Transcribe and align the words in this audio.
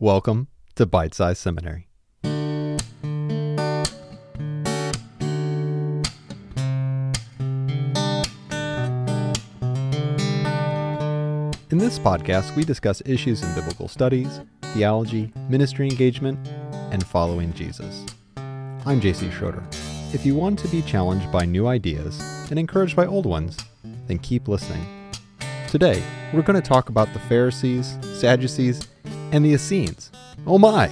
Welcome 0.00 0.46
to 0.76 0.86
Bite 0.86 1.12
Size 1.12 1.40
Seminary. 1.40 1.88
In 2.22 2.68
this 11.72 11.98
podcast, 11.98 12.54
we 12.54 12.62
discuss 12.64 13.02
issues 13.06 13.42
in 13.42 13.52
biblical 13.56 13.88
studies, 13.88 14.40
theology, 14.66 15.32
ministry 15.48 15.88
engagement, 15.88 16.46
and 16.92 17.04
following 17.04 17.52
Jesus. 17.52 18.06
I'm 18.36 19.00
JC 19.00 19.32
Schroeder. 19.32 19.64
If 20.14 20.24
you 20.24 20.36
want 20.36 20.60
to 20.60 20.68
be 20.68 20.80
challenged 20.82 21.32
by 21.32 21.44
new 21.44 21.66
ideas 21.66 22.20
and 22.50 22.58
encouraged 22.60 22.94
by 22.94 23.06
old 23.06 23.26
ones, 23.26 23.58
then 24.06 24.20
keep 24.20 24.46
listening. 24.46 24.86
Today, 25.66 26.00
we're 26.32 26.42
going 26.42 26.54
to 26.54 26.66
talk 26.66 26.88
about 26.88 27.12
the 27.12 27.18
Pharisees, 27.18 27.98
Sadducees, 28.14 28.86
and 29.32 29.44
the 29.44 29.54
Essenes. 29.54 30.10
Oh 30.46 30.58
my! 30.58 30.90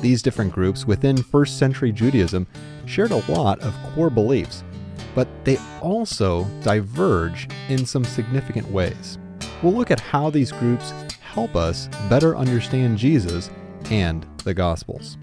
These 0.00 0.22
different 0.22 0.52
groups 0.52 0.86
within 0.86 1.16
first 1.16 1.58
century 1.58 1.92
Judaism 1.92 2.46
shared 2.86 3.12
a 3.12 3.32
lot 3.32 3.60
of 3.60 3.74
core 3.94 4.10
beliefs, 4.10 4.64
but 5.14 5.28
they 5.44 5.58
also 5.80 6.44
diverge 6.62 7.48
in 7.68 7.86
some 7.86 8.04
significant 8.04 8.70
ways. 8.70 9.18
We'll 9.62 9.74
look 9.74 9.90
at 9.90 10.00
how 10.00 10.30
these 10.30 10.50
groups 10.50 10.92
help 11.20 11.54
us 11.54 11.88
better 12.08 12.36
understand 12.36 12.98
Jesus 12.98 13.50
and 13.90 14.26
the 14.44 14.54
Gospels. 14.54 15.16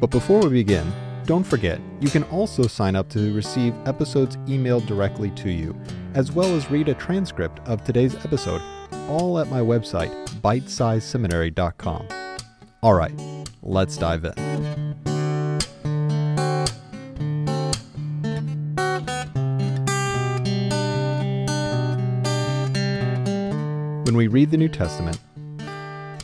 But 0.00 0.10
before 0.10 0.42
we 0.42 0.48
begin, 0.48 0.92
don't 1.26 1.44
forget, 1.44 1.80
you 2.00 2.08
can 2.08 2.24
also 2.24 2.64
sign 2.64 2.96
up 2.96 3.08
to 3.10 3.34
receive 3.34 3.74
episodes 3.86 4.36
emailed 4.48 4.86
directly 4.86 5.30
to 5.32 5.50
you, 5.50 5.76
as 6.14 6.32
well 6.32 6.54
as 6.56 6.70
read 6.70 6.88
a 6.88 6.94
transcript 6.94 7.60
of 7.68 7.84
today's 7.84 8.14
episode, 8.24 8.60
all 9.08 9.38
at 9.38 9.48
my 9.48 9.60
website, 9.60 10.10
bitesizeseminary.com. 10.42 12.08
All 12.82 12.94
right, 12.94 13.14
let's 13.62 13.96
dive 13.96 14.24
in. 14.24 14.32
When 24.04 24.16
we 24.16 24.26
read 24.26 24.50
the 24.50 24.58
New 24.58 24.68
Testament, 24.68 25.18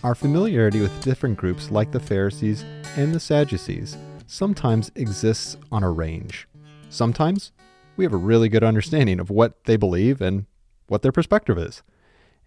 our 0.05 0.15
familiarity 0.15 0.81
with 0.81 1.03
different 1.03 1.37
groups 1.37 1.71
like 1.71 1.91
the 1.91 2.01
Pharisees 2.01 2.65
and 2.97 3.15
the 3.15 3.21
Sadducees 3.21 3.97
sometimes 4.27 4.93
exists 4.95 5.57
on 5.73 5.83
a 5.83 5.91
range. 5.91 6.47
Sometimes 6.91 7.53
we 7.97 8.05
have 8.05 8.13
a 8.13 8.19
really 8.19 8.49
good 8.49 8.63
understanding 8.63 9.21
of 9.21 9.31
what 9.31 9.65
they 9.65 9.77
believe 9.77 10.21
and 10.21 10.47
what 10.87 11.03
their 11.03 11.13
perspective 11.13 11.59
is. 11.59 11.83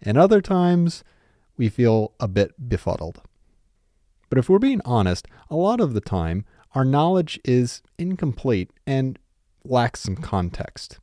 And 0.00 0.16
other 0.16 0.40
times 0.40 1.04
we 1.56 1.68
feel 1.68 2.12
a 2.18 2.28
bit 2.28 2.68
befuddled. 2.68 3.22
But 4.28 4.38
if 4.38 4.48
we're 4.48 4.58
being 4.58 4.80
honest, 4.84 5.26
a 5.50 5.56
lot 5.56 5.80
of 5.80 5.94
the 5.94 6.00
time 6.00 6.44
our 6.74 6.84
knowledge 6.84 7.38
is 7.44 7.82
incomplete 7.98 8.70
and 8.86 9.18
lacks 9.64 10.00
some 10.00 10.16
context. 10.16 10.98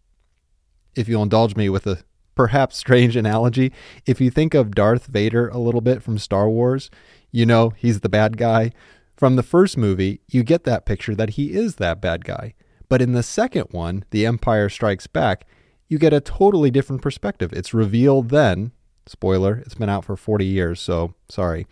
If 0.95 1.07
you'll 1.07 1.23
indulge 1.23 1.55
me 1.55 1.69
with 1.69 1.85
a 1.85 2.03
perhaps 2.35 2.77
strange 2.77 3.15
analogy, 3.15 3.71
if 4.05 4.19
you 4.19 4.31
think 4.31 4.53
of 4.53 4.73
Darth 4.73 5.05
Vader 5.05 5.47
a 5.49 5.57
little 5.57 5.81
bit 5.81 6.01
from 6.01 6.17
Star 6.17 6.49
Wars, 6.49 6.89
you 7.31 7.45
know 7.45 7.69
he's 7.77 7.99
the 7.99 8.09
bad 8.09 8.37
guy. 8.37 8.71
From 9.15 9.35
the 9.35 9.43
first 9.43 9.77
movie, 9.77 10.21
you 10.27 10.43
get 10.43 10.63
that 10.63 10.85
picture 10.85 11.13
that 11.13 11.31
he 11.31 11.53
is 11.53 11.75
that 11.75 12.01
bad 12.01 12.25
guy. 12.25 12.55
But 12.87 13.01
in 13.01 13.11
the 13.11 13.21
second 13.21 13.67
one, 13.71 14.05
The 14.09 14.25
Empire 14.25 14.69
Strikes 14.69 15.05
Back, 15.05 15.45
you 15.87 15.99
get 15.99 16.13
a 16.13 16.21
totally 16.21 16.71
different 16.71 17.01
perspective. 17.01 17.53
It's 17.53 17.73
revealed 17.73 18.29
then, 18.29 18.71
spoiler, 19.09 19.55
it's 19.65 19.75
been 19.75 19.89
out 19.89 20.05
for 20.05 20.15
40 20.15 20.45
years, 20.45 20.79
so 20.79 21.13
sorry. 21.27 21.67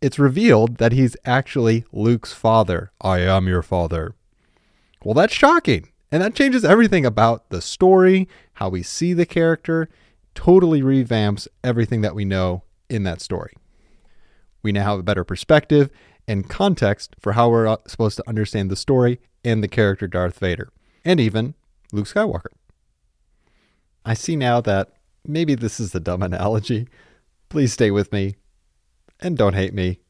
It's 0.00 0.18
revealed 0.18 0.76
that 0.78 0.92
he's 0.92 1.16
actually 1.24 1.84
Luke's 1.92 2.32
father. 2.32 2.92
I 3.00 3.20
am 3.20 3.46
your 3.48 3.62
father. 3.62 4.14
Well, 5.04 5.14
that's 5.14 5.32
shocking. 5.32 5.88
And 6.10 6.22
that 6.22 6.34
changes 6.34 6.64
everything 6.64 7.06
about 7.06 7.50
the 7.50 7.62
story, 7.62 8.28
how 8.54 8.68
we 8.68 8.82
see 8.82 9.12
the 9.12 9.26
character, 9.26 9.88
totally 10.34 10.82
revamps 10.82 11.48
everything 11.62 12.02
that 12.02 12.14
we 12.14 12.24
know 12.24 12.62
in 12.88 13.04
that 13.04 13.20
story. 13.20 13.54
We 14.62 14.72
now 14.72 14.84
have 14.84 14.98
a 14.98 15.04
better 15.04 15.24
perspective 15.24 15.90
and 16.26 16.48
context 16.48 17.14
for 17.18 17.32
how 17.32 17.50
we're 17.50 17.66
uh, 17.66 17.76
supposed 17.86 18.16
to 18.16 18.28
understand 18.28 18.70
the 18.70 18.76
story 18.76 19.20
and 19.44 19.62
the 19.62 19.68
character 19.68 20.06
Darth 20.06 20.38
Vader, 20.38 20.70
and 21.04 21.20
even 21.20 21.54
Luke 21.92 22.06
Skywalker. 22.06 22.52
I 24.04 24.14
see 24.14 24.36
now 24.36 24.60
that 24.62 24.93
maybe 25.26 25.54
this 25.54 25.80
is 25.80 25.94
a 25.94 26.00
dumb 26.00 26.22
analogy. 26.22 26.88
Please 27.48 27.72
stay 27.72 27.90
with 27.90 28.12
me 28.12 28.36
and 29.20 29.36
don't 29.36 29.54
hate 29.54 29.74
me. 29.74 30.00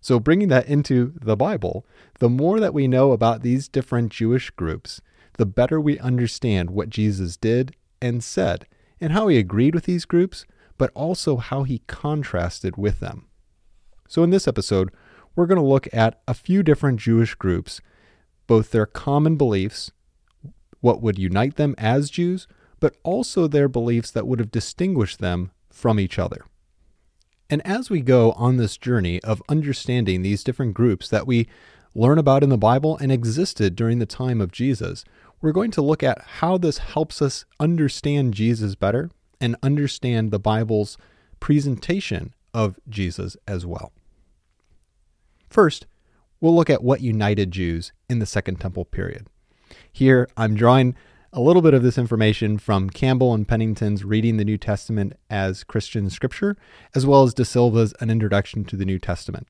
So, 0.00 0.20
bringing 0.20 0.48
that 0.48 0.66
into 0.66 1.14
the 1.20 1.36
Bible, 1.36 1.86
the 2.18 2.28
more 2.28 2.60
that 2.60 2.74
we 2.74 2.86
know 2.86 3.12
about 3.12 3.42
these 3.42 3.68
different 3.68 4.12
Jewish 4.12 4.50
groups, 4.50 5.00
the 5.38 5.46
better 5.46 5.80
we 5.80 5.98
understand 5.98 6.70
what 6.70 6.90
Jesus 6.90 7.36
did 7.38 7.74
and 8.02 8.22
said, 8.22 8.66
and 9.00 9.12
how 9.12 9.28
he 9.28 9.38
agreed 9.38 9.74
with 9.74 9.84
these 9.84 10.04
groups, 10.04 10.44
but 10.76 10.90
also 10.94 11.36
how 11.38 11.62
he 11.62 11.82
contrasted 11.86 12.76
with 12.76 13.00
them. 13.00 13.26
So, 14.06 14.22
in 14.22 14.28
this 14.28 14.46
episode, 14.46 14.90
we're 15.34 15.46
going 15.46 15.60
to 15.60 15.66
look 15.66 15.88
at 15.92 16.20
a 16.28 16.34
few 16.34 16.62
different 16.62 17.00
Jewish 17.00 17.34
groups, 17.34 17.80
both 18.46 18.70
their 18.70 18.86
common 18.86 19.36
beliefs, 19.36 19.90
what 20.80 21.00
would 21.00 21.18
unite 21.18 21.56
them 21.56 21.74
as 21.78 22.10
Jews, 22.10 22.46
but 22.84 22.98
also 23.02 23.46
their 23.46 23.66
beliefs 23.66 24.10
that 24.10 24.26
would 24.26 24.38
have 24.38 24.50
distinguished 24.50 25.18
them 25.18 25.50
from 25.70 25.98
each 25.98 26.18
other. 26.18 26.44
And 27.48 27.66
as 27.66 27.88
we 27.88 28.02
go 28.02 28.32
on 28.32 28.58
this 28.58 28.76
journey 28.76 29.22
of 29.22 29.42
understanding 29.48 30.20
these 30.20 30.44
different 30.44 30.74
groups 30.74 31.08
that 31.08 31.26
we 31.26 31.48
learn 31.94 32.18
about 32.18 32.42
in 32.42 32.50
the 32.50 32.58
Bible 32.58 32.98
and 32.98 33.10
existed 33.10 33.74
during 33.74 34.00
the 34.00 34.04
time 34.04 34.38
of 34.38 34.52
Jesus, 34.52 35.02
we're 35.40 35.50
going 35.50 35.70
to 35.70 35.80
look 35.80 36.02
at 36.02 36.20
how 36.40 36.58
this 36.58 36.76
helps 36.76 37.22
us 37.22 37.46
understand 37.58 38.34
Jesus 38.34 38.74
better 38.74 39.10
and 39.40 39.56
understand 39.62 40.30
the 40.30 40.38
Bible's 40.38 40.98
presentation 41.40 42.34
of 42.52 42.78
Jesus 42.86 43.34
as 43.48 43.64
well. 43.64 43.92
First, 45.48 45.86
we'll 46.38 46.54
look 46.54 46.68
at 46.68 46.84
what 46.84 47.00
united 47.00 47.50
Jews 47.50 47.92
in 48.10 48.18
the 48.18 48.26
Second 48.26 48.60
Temple 48.60 48.84
period. 48.84 49.26
Here, 49.90 50.28
I'm 50.36 50.54
drawing 50.54 50.94
a 51.34 51.40
little 51.40 51.62
bit 51.62 51.74
of 51.74 51.82
this 51.82 51.98
information 51.98 52.58
from 52.58 52.88
Campbell 52.88 53.34
and 53.34 53.46
Pennington's 53.46 54.04
Reading 54.04 54.36
the 54.36 54.44
New 54.44 54.56
Testament 54.56 55.14
as 55.28 55.64
Christian 55.64 56.08
Scripture, 56.08 56.56
as 56.94 57.04
well 57.04 57.24
as 57.24 57.34
De 57.34 57.44
Silva's 57.44 57.92
An 57.98 58.08
Introduction 58.08 58.64
to 58.66 58.76
the 58.76 58.84
New 58.84 59.00
Testament. 59.00 59.48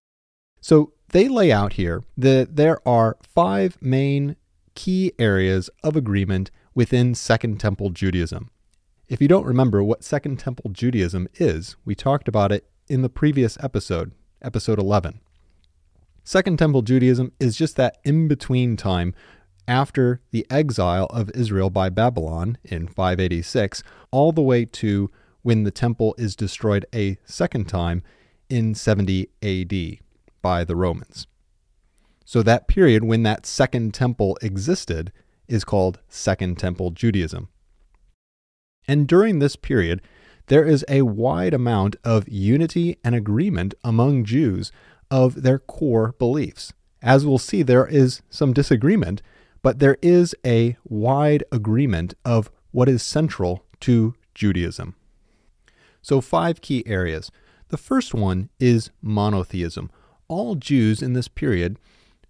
So 0.62 0.94
they 1.10 1.28
lay 1.28 1.52
out 1.52 1.74
here 1.74 2.02
that 2.16 2.56
there 2.56 2.80
are 2.88 3.18
five 3.22 3.76
main 3.82 4.36
key 4.74 5.12
areas 5.18 5.68
of 5.82 5.94
agreement 5.94 6.50
within 6.74 7.14
Second 7.14 7.60
Temple 7.60 7.90
Judaism. 7.90 8.50
If 9.06 9.20
you 9.20 9.28
don't 9.28 9.44
remember 9.44 9.84
what 9.84 10.02
Second 10.02 10.38
Temple 10.38 10.70
Judaism 10.70 11.28
is, 11.34 11.76
we 11.84 11.94
talked 11.94 12.28
about 12.28 12.50
it 12.50 12.66
in 12.88 13.02
the 13.02 13.10
previous 13.10 13.58
episode, 13.62 14.12
episode 14.40 14.78
11. 14.78 15.20
Second 16.26 16.58
Temple 16.58 16.80
Judaism 16.80 17.32
is 17.38 17.54
just 17.54 17.76
that 17.76 17.98
in 18.02 18.26
between 18.28 18.78
time 18.78 19.14
after 19.66 20.20
the 20.30 20.46
exile 20.50 21.06
of 21.06 21.30
Israel 21.34 21.70
by 21.70 21.88
Babylon 21.88 22.58
in 22.64 22.86
586, 22.86 23.82
all 24.10 24.32
the 24.32 24.42
way 24.42 24.64
to 24.64 25.10
when 25.42 25.64
the 25.64 25.70
temple 25.70 26.14
is 26.18 26.36
destroyed 26.36 26.86
a 26.94 27.18
second 27.24 27.68
time 27.68 28.02
in 28.48 28.74
70 28.74 29.28
AD 29.42 29.98
by 30.42 30.64
the 30.64 30.76
Romans. 30.76 31.26
So 32.24 32.42
that 32.42 32.68
period 32.68 33.04
when 33.04 33.22
that 33.24 33.46
second 33.46 33.92
temple 33.94 34.38
existed 34.40 35.12
is 35.46 35.64
called 35.64 36.00
Second 36.08 36.58
Temple 36.58 36.90
Judaism. 36.90 37.48
And 38.88 39.06
during 39.06 39.38
this 39.38 39.56
period, 39.56 40.00
there 40.46 40.64
is 40.64 40.84
a 40.88 41.02
wide 41.02 41.54
amount 41.54 41.96
of 42.04 42.28
unity 42.28 42.98
and 43.02 43.14
agreement 43.14 43.74
among 43.82 44.24
Jews 44.24 44.72
of 45.10 45.42
their 45.42 45.58
core 45.58 46.14
beliefs. 46.18 46.72
As 47.02 47.26
we'll 47.26 47.38
see, 47.38 47.62
there 47.62 47.86
is 47.86 48.22
some 48.30 48.52
disagreement, 48.52 49.22
but 49.64 49.78
there 49.78 49.96
is 50.02 50.36
a 50.44 50.76
wide 50.84 51.42
agreement 51.50 52.12
of 52.22 52.50
what 52.70 52.86
is 52.86 53.02
central 53.02 53.64
to 53.80 54.14
Judaism. 54.34 54.94
So, 56.02 56.20
five 56.20 56.60
key 56.60 56.84
areas. 56.86 57.32
The 57.70 57.78
first 57.78 58.12
one 58.12 58.50
is 58.60 58.90
monotheism. 59.00 59.90
All 60.28 60.54
Jews 60.54 61.02
in 61.02 61.14
this 61.14 61.28
period 61.28 61.78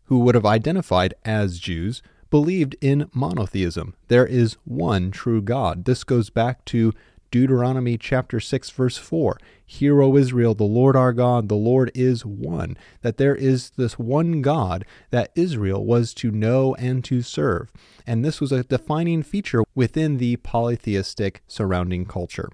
who 0.04 0.20
would 0.20 0.36
have 0.36 0.46
identified 0.46 1.12
as 1.24 1.58
Jews 1.58 2.02
believed 2.30 2.76
in 2.80 3.10
monotheism. 3.12 3.94
There 4.06 4.26
is 4.26 4.56
one 4.64 5.10
true 5.10 5.42
God. 5.42 5.86
This 5.86 6.04
goes 6.04 6.30
back 6.30 6.64
to 6.66 6.92
Deuteronomy 7.34 7.98
chapter 7.98 8.38
6 8.38 8.70
verse 8.70 8.96
4. 8.96 9.36
Hear, 9.66 10.00
O 10.00 10.16
Israel, 10.16 10.54
the 10.54 10.62
Lord 10.62 10.94
our 10.94 11.12
God, 11.12 11.48
the 11.48 11.56
Lord 11.56 11.90
is 11.92 12.24
one. 12.24 12.76
That 13.02 13.16
there 13.16 13.34
is 13.34 13.70
this 13.70 13.98
one 13.98 14.40
God 14.40 14.84
that 15.10 15.32
Israel 15.34 15.84
was 15.84 16.14
to 16.14 16.30
know 16.30 16.76
and 16.76 17.02
to 17.02 17.22
serve. 17.22 17.72
And 18.06 18.24
this 18.24 18.40
was 18.40 18.52
a 18.52 18.62
defining 18.62 19.24
feature 19.24 19.64
within 19.74 20.18
the 20.18 20.36
polytheistic 20.36 21.42
surrounding 21.48 22.06
culture. 22.06 22.50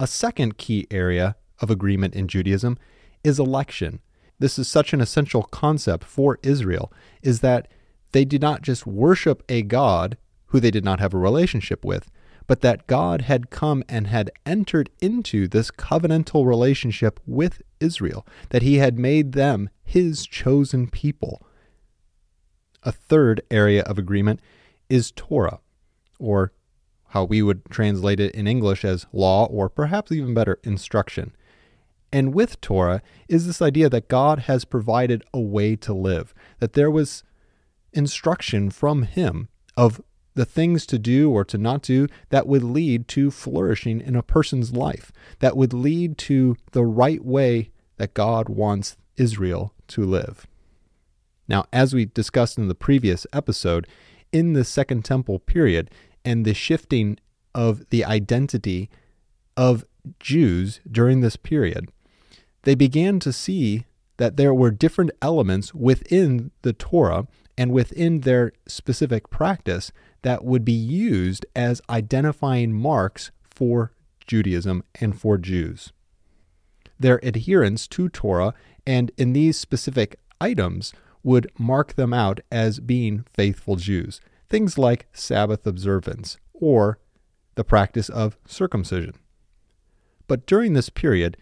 A 0.00 0.06
second 0.06 0.56
key 0.56 0.86
area 0.90 1.36
of 1.60 1.70
agreement 1.70 2.14
in 2.14 2.28
Judaism 2.28 2.78
is 3.22 3.38
election. 3.38 4.00
This 4.38 4.58
is 4.58 4.68
such 4.68 4.94
an 4.94 5.02
essential 5.02 5.42
concept 5.42 6.04
for 6.04 6.38
Israel 6.42 6.90
is 7.20 7.40
that 7.40 7.68
they 8.12 8.24
did 8.24 8.40
not 8.40 8.62
just 8.62 8.86
worship 8.86 9.42
a 9.50 9.60
God 9.60 10.16
who 10.46 10.60
they 10.60 10.70
did 10.70 10.84
not 10.84 10.98
have 10.98 11.12
a 11.12 11.18
relationship 11.18 11.84
with, 11.84 12.10
but 12.46 12.60
that 12.60 12.86
God 12.86 13.22
had 13.22 13.50
come 13.50 13.82
and 13.88 14.06
had 14.06 14.30
entered 14.44 14.90
into 15.00 15.48
this 15.48 15.70
covenantal 15.70 16.46
relationship 16.46 17.20
with 17.26 17.62
Israel, 17.80 18.26
that 18.50 18.62
he 18.62 18.76
had 18.76 18.98
made 18.98 19.32
them 19.32 19.68
his 19.84 20.26
chosen 20.26 20.88
people. 20.88 21.46
A 22.82 22.92
third 22.92 23.42
area 23.50 23.82
of 23.82 23.98
agreement 23.98 24.40
is 24.88 25.10
Torah, 25.10 25.60
or 26.18 26.52
how 27.08 27.24
we 27.24 27.42
would 27.42 27.64
translate 27.70 28.20
it 28.20 28.34
in 28.34 28.46
English 28.46 28.84
as 28.84 29.06
law, 29.12 29.46
or 29.46 29.68
perhaps 29.68 30.12
even 30.12 30.34
better, 30.34 30.58
instruction. 30.62 31.34
And 32.12 32.32
with 32.32 32.60
Torah 32.60 33.02
is 33.28 33.46
this 33.46 33.60
idea 33.60 33.88
that 33.88 34.08
God 34.08 34.40
has 34.40 34.64
provided 34.64 35.24
a 35.34 35.40
way 35.40 35.76
to 35.76 35.92
live, 35.92 36.32
that 36.60 36.74
there 36.74 36.90
was 36.90 37.24
instruction 37.92 38.70
from 38.70 39.02
Him 39.02 39.48
of 39.76 40.00
the 40.36 40.44
things 40.44 40.86
to 40.86 40.98
do 40.98 41.30
or 41.30 41.44
to 41.44 41.58
not 41.58 41.82
do 41.82 42.06
that 42.28 42.46
would 42.46 42.62
lead 42.62 43.08
to 43.08 43.30
flourishing 43.30 44.00
in 44.00 44.14
a 44.14 44.22
person's 44.22 44.72
life, 44.72 45.10
that 45.40 45.56
would 45.56 45.72
lead 45.72 46.16
to 46.18 46.56
the 46.72 46.84
right 46.84 47.24
way 47.24 47.70
that 47.96 48.14
God 48.14 48.48
wants 48.48 48.96
Israel 49.16 49.72
to 49.88 50.04
live. 50.04 50.46
Now, 51.48 51.64
as 51.72 51.94
we 51.94 52.04
discussed 52.04 52.58
in 52.58 52.68
the 52.68 52.74
previous 52.74 53.26
episode, 53.32 53.86
in 54.30 54.52
the 54.52 54.64
Second 54.64 55.04
Temple 55.04 55.38
period 55.38 55.90
and 56.24 56.44
the 56.44 56.54
shifting 56.54 57.18
of 57.54 57.88
the 57.88 58.04
identity 58.04 58.90
of 59.56 59.86
Jews 60.20 60.80
during 60.90 61.22
this 61.22 61.36
period, 61.36 61.90
they 62.64 62.74
began 62.74 63.20
to 63.20 63.32
see 63.32 63.86
that 64.18 64.36
there 64.36 64.52
were 64.52 64.70
different 64.70 65.12
elements 65.22 65.74
within 65.74 66.50
the 66.60 66.74
Torah 66.74 67.26
and 67.56 67.72
within 67.72 68.20
their 68.20 68.52
specific 68.66 69.30
practice 69.30 69.92
that 70.26 70.44
would 70.44 70.64
be 70.64 70.72
used 70.72 71.46
as 71.54 71.80
identifying 71.88 72.72
marks 72.72 73.30
for 73.44 73.92
Judaism 74.26 74.82
and 75.00 75.16
for 75.16 75.38
Jews. 75.38 75.92
Their 76.98 77.20
adherence 77.22 77.86
to 77.86 78.08
Torah 78.08 78.52
and 78.84 79.12
in 79.16 79.34
these 79.34 79.56
specific 79.56 80.18
items 80.40 80.92
would 81.22 81.48
mark 81.56 81.94
them 81.94 82.12
out 82.12 82.40
as 82.50 82.80
being 82.80 83.24
faithful 83.34 83.76
Jews. 83.76 84.20
Things 84.48 84.76
like 84.76 85.06
Sabbath 85.12 85.64
observance 85.64 86.38
or 86.52 86.98
the 87.54 87.62
practice 87.62 88.08
of 88.08 88.36
circumcision. 88.48 89.14
But 90.26 90.44
during 90.44 90.72
this 90.72 90.88
period, 90.90 91.36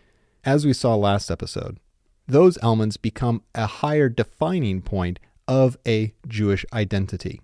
as 0.44 0.66
we 0.66 0.74
saw 0.74 0.94
last 0.94 1.30
episode, 1.30 1.80
those 2.28 2.58
elements 2.60 2.98
become 2.98 3.44
a 3.54 3.64
higher 3.64 4.10
defining 4.10 4.82
point 4.82 5.20
of 5.48 5.78
a 5.86 6.12
Jewish 6.28 6.66
identity. 6.74 7.40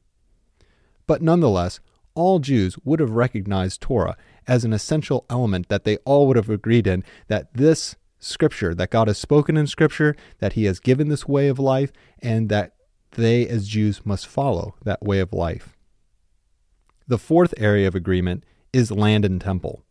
But 1.11 1.23
nonetheless, 1.23 1.81
all 2.15 2.39
Jews 2.39 2.79
would 2.85 3.01
have 3.01 3.11
recognized 3.11 3.81
Torah 3.81 4.17
as 4.47 4.65
an 4.65 4.73
essential 4.73 5.27
element 5.29 5.69
that 5.69 5.83
they 5.83 5.97
all 6.05 6.29
would 6.29 6.37
have 6.37 6.49
agreed 6.49 6.87
in 6.87 7.03
that 7.27 7.53
this 7.53 7.97
scripture, 8.21 8.77
that 8.77 8.91
God 8.91 9.09
has 9.09 9.19
spoken 9.19 9.57
in 9.57 9.67
scripture, 9.67 10.15
that 10.39 10.53
he 10.53 10.67
has 10.67 10.79
given 10.79 11.09
this 11.09 11.27
way 11.27 11.49
of 11.49 11.59
life, 11.59 11.91
and 12.23 12.49
that 12.51 12.75
they 13.17 13.45
as 13.49 13.67
Jews 13.67 14.07
must 14.07 14.29
follow 14.29 14.77
that 14.85 15.03
way 15.03 15.19
of 15.19 15.33
life. 15.33 15.77
The 17.09 17.19
fourth 17.19 17.55
area 17.57 17.89
of 17.89 17.97
agreement 17.97 18.45
is 18.73 18.93
land 18.93 19.25
and 19.25 19.41
temple. 19.41 19.83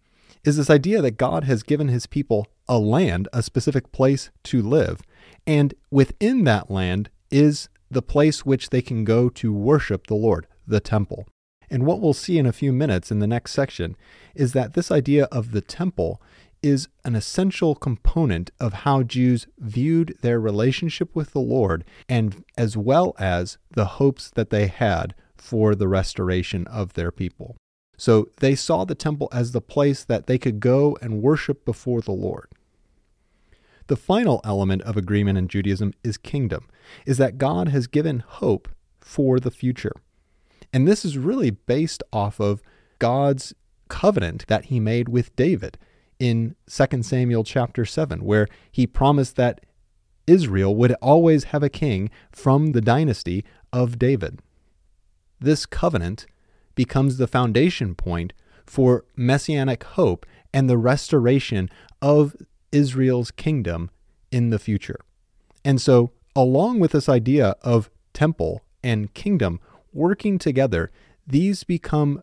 Is 0.46 0.56
this 0.56 0.70
idea 0.70 1.02
that 1.02 1.18
God 1.18 1.44
has 1.44 1.64
given 1.64 1.90
his 1.90 2.06
people 2.06 2.48
a 2.70 2.78
land, 2.80 3.28
a 3.34 3.44
specific 3.44 3.92
place 3.92 4.30
to 4.44 4.62
live, 4.62 5.02
and 5.46 5.74
within 5.92 6.46
that 6.46 6.72
land 6.72 7.10
is 7.30 7.68
the 7.92 8.02
place 8.02 8.46
which 8.46 8.70
they 8.70 8.82
can 8.82 9.04
go 9.04 9.28
to 9.28 9.52
worship 9.52 10.08
the 10.08 10.16
Lord, 10.16 10.48
the 10.70 10.80
temple. 10.80 11.28
And 11.70 11.86
what 11.86 12.00
we'll 12.00 12.14
see 12.14 12.38
in 12.38 12.46
a 12.46 12.54
few 12.54 12.74
minutes 12.74 13.12
in 13.12 13.20
the 13.20 13.28
next 13.28 13.52
section 13.52 13.96
is 14.34 14.54
that 14.54 14.74
this 14.74 14.92
idea 14.92 15.26
of 15.26 15.52
the 15.52 15.62
temple 15.62 16.22
is 16.62 16.90
an 17.06 17.16
essential 17.16 17.76
component 17.76 18.52
of 18.60 18.74
how 18.74 19.04
Jews 19.04 19.48
viewed 19.58 20.18
their 20.22 20.40
relationship 20.40 21.16
with 21.16 21.32
the 21.32 21.40
Lord 21.40 21.86
and 22.08 22.44
as 22.58 22.76
well 22.76 23.16
as 23.18 23.58
the 23.72 23.86
hopes 23.86 24.30
that 24.32 24.50
they 24.50 24.68
had 24.68 25.14
for 25.38 25.74
the 25.74 25.88
restoration 25.88 26.68
of 26.68 26.94
their 26.94 27.12
people. 27.12 27.56
So 27.98 28.30
they 28.40 28.56
saw 28.56 28.86
the 28.86 28.96
temple 28.96 29.30
as 29.32 29.52
the 29.52 29.62
place 29.62 30.04
that 30.04 30.28
they 30.28 30.38
could 30.38 30.60
go 30.60 30.98
and 31.02 31.22
worship 31.22 31.66
before 31.66 32.02
the 32.02 32.12
Lord. 32.12 32.48
The 33.88 33.98
final 33.98 34.40
element 34.44 34.84
of 34.84 34.98
agreement 34.98 35.38
in 35.38 35.48
Judaism 35.48 35.94
is 36.04 36.18
kingdom, 36.18 36.68
is 37.06 37.18
that 37.18 37.38
God 37.38 37.70
has 37.70 37.88
given 37.88 38.20
hope 38.20 38.70
for 39.02 39.40
the 39.40 39.52
future. 39.52 39.94
And 40.74 40.88
this 40.88 41.04
is 41.04 41.18
really 41.18 41.52
based 41.52 42.04
off 42.14 42.40
of 42.40 42.62
God's 43.00 43.54
covenant 43.88 44.46
that 44.48 44.66
he 44.66 44.80
made 44.80 45.10
with 45.10 45.36
David 45.36 45.78
in 46.20 46.56
2 46.70 47.04
Samuel 47.04 47.44
chapter 47.44 47.86
7, 47.86 48.24
where 48.24 48.48
he 48.72 48.86
promised 48.86 49.36
that 49.38 49.62
Israel 50.28 50.76
would 50.76 50.92
always 51.02 51.46
have 51.46 51.64
a 51.64 51.70
king 51.70 52.10
from 52.32 52.74
the 52.74 52.82
dynasty 52.82 53.44
of 53.74 53.98
David. 53.98 54.40
This 55.40 55.66
covenant 55.66 56.28
becomes 56.76 57.18
the 57.18 57.28
foundation 57.28 57.96
point 57.96 58.34
for 58.66 59.06
messianic 59.16 59.84
hope 59.84 60.26
and 60.54 60.70
the 60.70 60.78
restoration 60.78 61.70
of 62.02 62.36
Israel's 62.72 63.32
kingdom 63.32 63.90
in 64.32 64.50
the 64.52 64.60
future. 64.60 65.00
And 65.66 65.82
so, 65.82 66.12
along 66.36 66.80
with 66.80 66.92
this 66.92 67.10
idea 67.10 67.56
of 67.62 67.90
temple 68.14 68.62
and 68.84 69.14
kingdom 69.14 69.60
working 69.94 70.38
together, 70.38 70.92
these 71.26 71.64
become 71.64 72.22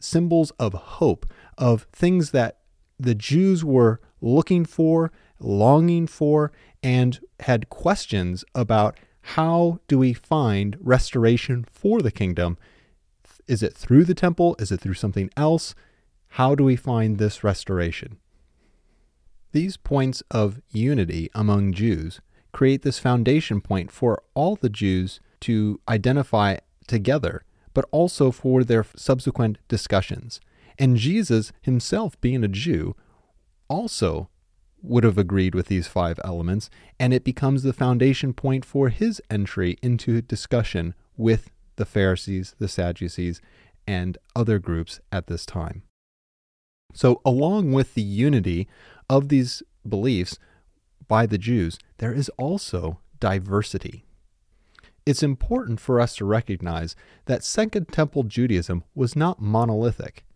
symbols 0.00 0.50
of 0.58 0.72
hope, 0.72 1.26
of 1.56 1.86
things 1.92 2.30
that 2.30 2.58
the 2.98 3.14
Jews 3.14 3.64
were 3.64 4.00
looking 4.20 4.64
for, 4.64 5.12
longing 5.38 6.06
for, 6.06 6.52
and 6.82 7.20
had 7.40 7.68
questions 7.68 8.44
about 8.54 8.98
how 9.20 9.80
do 9.88 9.98
we 9.98 10.12
find 10.12 10.76
restoration 10.80 11.64
for 11.70 12.00
the 12.00 12.10
kingdom? 12.10 12.56
Is 13.46 13.62
it 13.62 13.74
through 13.74 14.04
the 14.04 14.14
temple? 14.14 14.56
Is 14.58 14.72
it 14.72 14.80
through 14.80 14.94
something 14.94 15.30
else? 15.36 15.74
How 16.32 16.54
do 16.54 16.64
we 16.64 16.76
find 16.76 17.18
this 17.18 17.44
restoration? 17.44 18.18
These 19.52 19.76
points 19.76 20.22
of 20.30 20.60
unity 20.70 21.30
among 21.34 21.72
Jews 21.72 22.20
create 22.52 22.82
this 22.82 22.98
foundation 22.98 23.60
point 23.60 23.90
for 23.90 24.22
all 24.34 24.56
the 24.56 24.68
Jews 24.68 25.20
to 25.40 25.80
identify 25.88 26.58
together, 26.88 27.44
but 27.74 27.84
also 27.90 28.30
for 28.30 28.64
their 28.64 28.84
subsequent 28.96 29.58
discussions. 29.68 30.40
And 30.78 30.96
Jesus 30.96 31.52
himself, 31.62 32.20
being 32.20 32.42
a 32.42 32.48
Jew, 32.48 32.96
also 33.68 34.28
would 34.82 35.04
have 35.04 35.18
agreed 35.18 35.54
with 35.54 35.66
these 35.66 35.88
five 35.88 36.20
elements, 36.24 36.70
and 36.98 37.12
it 37.12 37.24
becomes 37.24 37.62
the 37.62 37.72
foundation 37.72 38.32
point 38.32 38.64
for 38.64 38.88
his 38.88 39.20
entry 39.30 39.76
into 39.82 40.22
discussion 40.22 40.94
with 41.16 41.50
the 41.76 41.84
Pharisees, 41.84 42.54
the 42.58 42.68
Sadducees, 42.68 43.40
and 43.86 44.18
other 44.36 44.58
groups 44.58 45.00
at 45.10 45.26
this 45.26 45.44
time. 45.44 45.82
So, 46.94 47.20
along 47.24 47.72
with 47.72 47.94
the 47.94 48.02
unity 48.02 48.68
of 49.08 49.28
these 49.28 49.62
beliefs 49.88 50.38
by 51.06 51.26
the 51.26 51.38
Jews, 51.38 51.78
there 51.98 52.12
is 52.12 52.28
also 52.38 53.00
diversity. 53.20 54.04
It's 55.08 55.22
important 55.22 55.80
for 55.80 56.00
us 56.00 56.16
to 56.16 56.26
recognize 56.26 56.94
that 57.24 57.42
Second 57.42 57.88
Temple 57.88 58.24
Judaism 58.24 58.84
was 58.94 59.16
not 59.16 59.40
monolithic. 59.40 60.26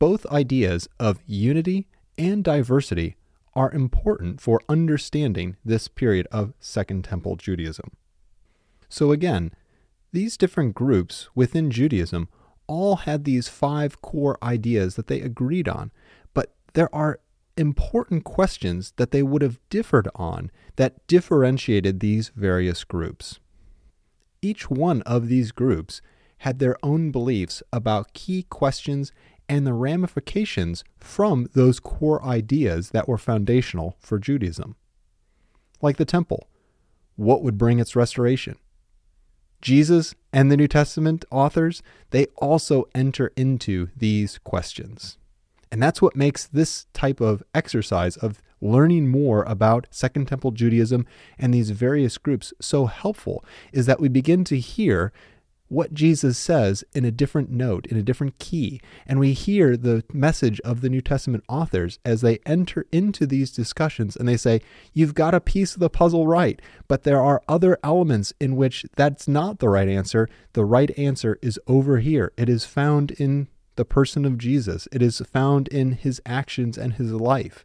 Both 0.00 0.26
ideas 0.26 0.88
of 0.98 1.20
unity 1.24 1.86
and 2.18 2.42
diversity 2.42 3.14
are 3.54 3.70
important 3.70 4.40
for 4.40 4.60
understanding 4.68 5.56
this 5.64 5.86
period 5.86 6.26
of 6.32 6.52
Second 6.58 7.04
Temple 7.04 7.36
Judaism. 7.36 7.92
So, 8.88 9.12
again, 9.12 9.52
these 10.10 10.36
different 10.36 10.74
groups 10.74 11.28
within 11.36 11.70
Judaism 11.70 12.28
all 12.66 12.96
had 12.96 13.22
these 13.22 13.46
five 13.46 14.02
core 14.02 14.36
ideas 14.42 14.96
that 14.96 15.06
they 15.06 15.20
agreed 15.20 15.68
on, 15.68 15.92
but 16.34 16.56
there 16.72 16.92
are 16.92 17.20
important 17.56 18.24
questions 18.24 18.94
that 18.96 19.12
they 19.12 19.22
would 19.22 19.42
have 19.42 19.60
differed 19.70 20.08
on 20.16 20.50
that 20.74 21.06
differentiated 21.06 22.00
these 22.00 22.30
various 22.30 22.82
groups. 22.82 23.38
Each 24.42 24.70
one 24.70 25.02
of 25.02 25.28
these 25.28 25.52
groups 25.52 26.00
had 26.38 26.58
their 26.58 26.76
own 26.82 27.10
beliefs 27.10 27.62
about 27.72 28.14
key 28.14 28.44
questions 28.44 29.12
and 29.48 29.66
the 29.66 29.74
ramifications 29.74 30.84
from 30.98 31.48
those 31.54 31.80
core 31.80 32.22
ideas 32.24 32.90
that 32.90 33.08
were 33.08 33.18
foundational 33.18 33.96
for 33.98 34.18
Judaism. 34.18 34.76
Like 35.82 35.96
the 35.96 36.04
temple, 36.04 36.48
what 37.16 37.42
would 37.42 37.58
bring 37.58 37.78
its 37.78 37.96
restoration? 37.96 38.56
Jesus 39.60 40.14
and 40.32 40.50
the 40.50 40.56
New 40.56 40.68
Testament 40.68 41.24
authors, 41.30 41.82
they 42.10 42.26
also 42.36 42.88
enter 42.94 43.32
into 43.36 43.88
these 43.94 44.38
questions. 44.38 45.18
And 45.72 45.82
that's 45.82 46.02
what 46.02 46.16
makes 46.16 46.46
this 46.46 46.86
type 46.92 47.20
of 47.20 47.42
exercise 47.54 48.16
of 48.16 48.42
learning 48.60 49.08
more 49.08 49.42
about 49.44 49.86
Second 49.90 50.26
Temple 50.26 50.50
Judaism 50.50 51.06
and 51.38 51.54
these 51.54 51.70
various 51.70 52.18
groups 52.18 52.52
so 52.60 52.86
helpful 52.86 53.44
is 53.72 53.86
that 53.86 54.00
we 54.00 54.08
begin 54.08 54.44
to 54.44 54.58
hear 54.58 55.12
what 55.70 55.94
Jesus 55.94 56.36
says 56.36 56.82
in 56.94 57.04
a 57.04 57.12
different 57.12 57.48
note, 57.48 57.86
in 57.86 57.96
a 57.96 58.02
different 58.02 58.38
key. 58.40 58.80
And 59.06 59.20
we 59.20 59.32
hear 59.32 59.76
the 59.76 60.02
message 60.12 60.60
of 60.60 60.80
the 60.80 60.88
New 60.88 61.00
Testament 61.00 61.44
authors 61.48 62.00
as 62.04 62.22
they 62.22 62.40
enter 62.44 62.86
into 62.90 63.24
these 63.24 63.52
discussions 63.52 64.16
and 64.16 64.28
they 64.28 64.36
say, 64.36 64.60
You've 64.92 65.14
got 65.14 65.32
a 65.32 65.40
piece 65.40 65.74
of 65.74 65.80
the 65.80 65.88
puzzle 65.88 66.26
right, 66.26 66.60
but 66.88 67.04
there 67.04 67.22
are 67.22 67.42
other 67.48 67.78
elements 67.84 68.32
in 68.40 68.56
which 68.56 68.84
that's 68.96 69.28
not 69.28 69.60
the 69.60 69.68
right 69.68 69.88
answer. 69.88 70.28
The 70.54 70.64
right 70.64 70.90
answer 70.98 71.38
is 71.40 71.58
over 71.68 71.98
here. 71.98 72.32
It 72.36 72.48
is 72.48 72.64
found 72.64 73.12
in 73.12 73.46
the 73.76 73.84
person 73.84 74.24
of 74.24 74.38
Jesus, 74.38 74.88
it 74.92 75.02
is 75.02 75.22
found 75.32 75.68
in 75.68 75.92
his 75.92 76.20
actions 76.26 76.76
and 76.76 76.94
his 76.94 77.12
life. 77.12 77.64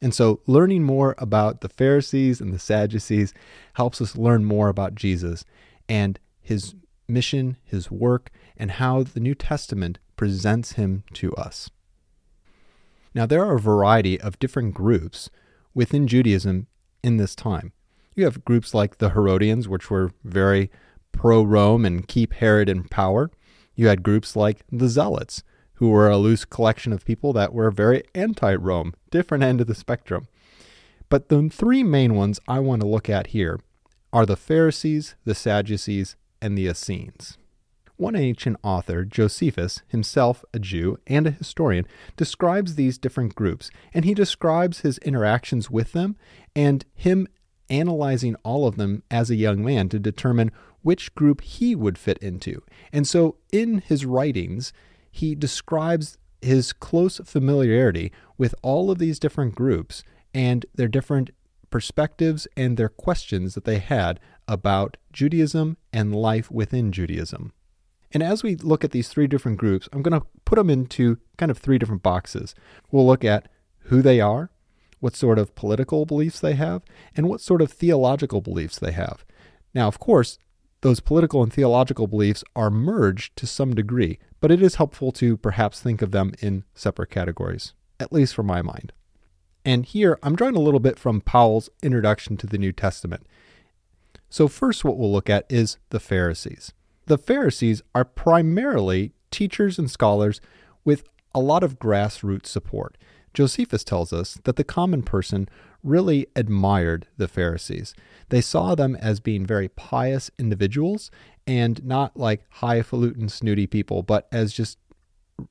And 0.00 0.14
so, 0.14 0.40
learning 0.46 0.84
more 0.84 1.14
about 1.18 1.60
the 1.60 1.68
Pharisees 1.68 2.40
and 2.40 2.52
the 2.52 2.58
Sadducees 2.58 3.34
helps 3.74 4.00
us 4.00 4.16
learn 4.16 4.44
more 4.44 4.68
about 4.68 4.94
Jesus 4.94 5.44
and 5.88 6.18
his 6.40 6.74
mission, 7.08 7.56
his 7.64 7.90
work, 7.90 8.30
and 8.56 8.72
how 8.72 9.02
the 9.02 9.20
New 9.20 9.34
Testament 9.34 9.98
presents 10.16 10.72
him 10.72 11.04
to 11.14 11.34
us. 11.34 11.70
Now, 13.14 13.26
there 13.26 13.44
are 13.44 13.56
a 13.56 13.60
variety 13.60 14.20
of 14.20 14.38
different 14.38 14.74
groups 14.74 15.30
within 15.74 16.06
Judaism 16.06 16.66
in 17.02 17.16
this 17.16 17.34
time. 17.34 17.72
You 18.14 18.24
have 18.24 18.44
groups 18.44 18.74
like 18.74 18.98
the 18.98 19.10
Herodians, 19.10 19.68
which 19.68 19.90
were 19.90 20.12
very 20.22 20.70
pro 21.12 21.42
Rome 21.42 21.84
and 21.84 22.06
keep 22.06 22.34
Herod 22.34 22.68
in 22.68 22.84
power. 22.84 23.30
You 23.78 23.86
had 23.86 24.02
groups 24.02 24.34
like 24.34 24.64
the 24.72 24.88
Zealots, 24.88 25.44
who 25.74 25.90
were 25.90 26.10
a 26.10 26.16
loose 26.16 26.44
collection 26.44 26.92
of 26.92 27.04
people 27.04 27.32
that 27.34 27.54
were 27.54 27.70
very 27.70 28.02
anti 28.12 28.52
Rome, 28.56 28.92
different 29.12 29.44
end 29.44 29.60
of 29.60 29.68
the 29.68 29.74
spectrum. 29.74 30.26
But 31.08 31.28
the 31.28 31.48
three 31.48 31.84
main 31.84 32.16
ones 32.16 32.40
I 32.48 32.58
want 32.58 32.82
to 32.82 32.88
look 32.88 33.08
at 33.08 33.28
here 33.28 33.60
are 34.12 34.26
the 34.26 34.36
Pharisees, 34.36 35.14
the 35.24 35.34
Sadducees, 35.34 36.16
and 36.42 36.58
the 36.58 36.66
Essenes. 36.66 37.38
One 37.96 38.16
ancient 38.16 38.56
author, 38.64 39.04
Josephus, 39.04 39.82
himself 39.86 40.44
a 40.52 40.58
Jew 40.58 40.98
and 41.06 41.28
a 41.28 41.30
historian, 41.30 41.86
describes 42.16 42.74
these 42.74 42.98
different 42.98 43.36
groups, 43.36 43.70
and 43.94 44.04
he 44.04 44.12
describes 44.12 44.80
his 44.80 44.98
interactions 44.98 45.70
with 45.70 45.92
them 45.92 46.16
and 46.56 46.84
him 46.96 47.28
analyzing 47.70 48.34
all 48.42 48.66
of 48.66 48.76
them 48.76 49.04
as 49.08 49.30
a 49.30 49.36
young 49.36 49.64
man 49.64 49.88
to 49.90 50.00
determine 50.00 50.50
which 50.88 51.14
group 51.14 51.42
he 51.42 51.74
would 51.74 51.98
fit 51.98 52.16
into. 52.22 52.62
And 52.94 53.06
so 53.06 53.36
in 53.52 53.82
his 53.86 54.06
writings, 54.06 54.72
he 55.10 55.34
describes 55.34 56.16
his 56.40 56.72
close 56.72 57.20
familiarity 57.26 58.10
with 58.38 58.54
all 58.62 58.90
of 58.90 58.96
these 58.96 59.18
different 59.18 59.54
groups 59.54 60.02
and 60.32 60.64
their 60.74 60.88
different 60.88 61.28
perspectives 61.68 62.48
and 62.56 62.78
their 62.78 62.88
questions 62.88 63.54
that 63.54 63.66
they 63.66 63.80
had 63.80 64.18
about 64.56 64.96
Judaism 65.12 65.76
and 65.92 66.14
life 66.14 66.50
within 66.50 66.90
Judaism. 66.90 67.52
And 68.10 68.22
as 68.22 68.42
we 68.42 68.56
look 68.56 68.82
at 68.82 68.92
these 68.92 69.10
three 69.10 69.26
different 69.26 69.58
groups, 69.58 69.90
I'm 69.92 70.00
going 70.00 70.18
to 70.18 70.26
put 70.46 70.56
them 70.56 70.70
into 70.70 71.18
kind 71.36 71.50
of 71.50 71.58
three 71.58 71.76
different 71.76 72.02
boxes. 72.02 72.54
We'll 72.90 73.06
look 73.06 73.26
at 73.26 73.50
who 73.90 74.00
they 74.00 74.22
are, 74.22 74.48
what 75.00 75.14
sort 75.14 75.38
of 75.38 75.54
political 75.54 76.06
beliefs 76.06 76.40
they 76.40 76.54
have, 76.54 76.82
and 77.14 77.28
what 77.28 77.42
sort 77.42 77.60
of 77.60 77.70
theological 77.70 78.40
beliefs 78.40 78.78
they 78.78 78.92
have. 78.92 79.26
Now, 79.74 79.86
of 79.86 79.98
course, 79.98 80.38
those 80.80 81.00
political 81.00 81.42
and 81.42 81.52
theological 81.52 82.06
beliefs 82.06 82.44
are 82.54 82.70
merged 82.70 83.36
to 83.36 83.46
some 83.46 83.74
degree, 83.74 84.18
but 84.40 84.50
it 84.50 84.62
is 84.62 84.76
helpful 84.76 85.10
to 85.12 85.36
perhaps 85.36 85.80
think 85.80 86.02
of 86.02 86.12
them 86.12 86.32
in 86.40 86.64
separate 86.74 87.10
categories, 87.10 87.74
at 87.98 88.12
least 88.12 88.34
for 88.34 88.42
my 88.42 88.62
mind. 88.62 88.92
And 89.64 89.84
here 89.84 90.18
I'm 90.22 90.36
drawing 90.36 90.56
a 90.56 90.60
little 90.60 90.80
bit 90.80 90.98
from 90.98 91.20
Powell's 91.20 91.68
introduction 91.82 92.36
to 92.38 92.46
the 92.46 92.58
New 92.58 92.72
Testament. 92.72 93.26
So, 94.30 94.46
first, 94.46 94.84
what 94.84 94.96
we'll 94.96 95.12
look 95.12 95.30
at 95.30 95.46
is 95.48 95.78
the 95.90 96.00
Pharisees. 96.00 96.72
The 97.06 97.18
Pharisees 97.18 97.82
are 97.94 98.04
primarily 98.04 99.12
teachers 99.30 99.78
and 99.78 99.90
scholars 99.90 100.40
with 100.84 101.04
a 101.34 101.40
lot 101.40 101.62
of 101.62 101.78
grassroots 101.78 102.46
support. 102.46 102.96
Josephus 103.38 103.84
tells 103.84 104.12
us 104.12 104.40
that 104.42 104.56
the 104.56 104.64
common 104.64 105.04
person 105.04 105.48
really 105.84 106.26
admired 106.34 107.06
the 107.18 107.28
Pharisees. 107.28 107.94
They 108.30 108.40
saw 108.40 108.74
them 108.74 108.96
as 108.96 109.20
being 109.20 109.46
very 109.46 109.68
pious 109.68 110.28
individuals 110.40 111.08
and 111.46 111.84
not 111.84 112.16
like 112.16 112.42
highfalutin, 112.54 113.28
snooty 113.28 113.68
people, 113.68 114.02
but 114.02 114.26
as 114.32 114.52
just 114.52 114.76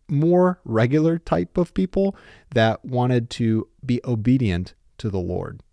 more 0.10 0.60
regular 0.66 1.18
type 1.18 1.58
of 1.58 1.74
people 1.74 2.14
that 2.54 2.84
wanted 2.84 3.30
to 3.30 3.70
be 3.86 4.02
obedient 4.04 4.74
to 4.98 5.10
the 5.10 5.18
Lord. 5.18 5.64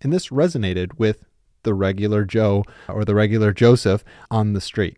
And 0.00 0.14
this 0.14 0.28
resonated 0.28 0.98
with 0.98 1.24
the 1.62 1.74
regular 1.74 2.24
Joe 2.24 2.64
or 2.88 3.04
the 3.04 3.14
regular 3.14 3.52
Joseph 3.52 4.02
on 4.30 4.54
the 4.54 4.62
street. 4.62 4.96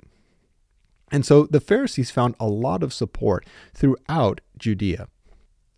And 1.10 1.26
so 1.26 1.46
the 1.46 1.58
Pharisees 1.58 2.12
found 2.12 2.36
a 2.38 2.46
lot 2.46 2.84
of 2.84 2.94
support 2.94 3.44
throughout 3.74 4.40
Judea. 4.56 5.08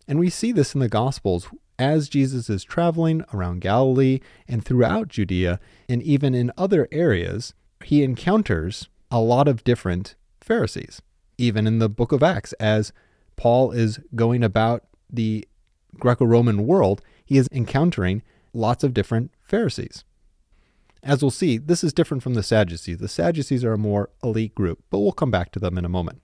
And 0.07 0.19
we 0.19 0.29
see 0.29 0.51
this 0.51 0.73
in 0.73 0.79
the 0.79 0.89
Gospels 0.89 1.49
as 1.79 2.09
Jesus 2.09 2.49
is 2.49 2.63
traveling 2.63 3.23
around 3.33 3.61
Galilee 3.61 4.19
and 4.47 4.63
throughout 4.63 5.09
Judea, 5.09 5.59
and 5.87 6.01
even 6.01 6.33
in 6.33 6.51
other 6.57 6.87
areas, 6.91 7.53
he 7.83 8.03
encounters 8.03 8.89
a 9.11 9.19
lot 9.19 9.47
of 9.47 9.63
different 9.63 10.15
Pharisees 10.41 11.01
even 11.37 11.67
in 11.67 11.79
the 11.79 11.89
book 11.89 12.11
of 12.11 12.23
Acts, 12.23 12.53
as 12.53 12.91
Paul 13.35 13.71
is 13.71 13.99
going 14.15 14.43
about 14.43 14.83
the 15.09 15.47
Greco 15.99 16.25
Roman 16.25 16.65
world, 16.65 17.01
he 17.23 17.37
is 17.37 17.49
encountering 17.51 18.23
lots 18.53 18.83
of 18.83 18.93
different 18.93 19.31
Pharisees. 19.43 20.03
As 21.03 21.21
we'll 21.21 21.31
see, 21.31 21.57
this 21.57 21.83
is 21.83 21.93
different 21.93 22.23
from 22.23 22.33
the 22.33 22.43
Sadducees. 22.43 22.97
The 22.97 23.07
Sadducees 23.07 23.63
are 23.63 23.73
a 23.73 23.77
more 23.77 24.09
elite 24.23 24.55
group, 24.55 24.83
but 24.89 24.99
we'll 24.99 25.11
come 25.11 25.31
back 25.31 25.51
to 25.51 25.59
them 25.59 25.77
in 25.77 25.85
a 25.85 25.89
moment. 25.89 26.21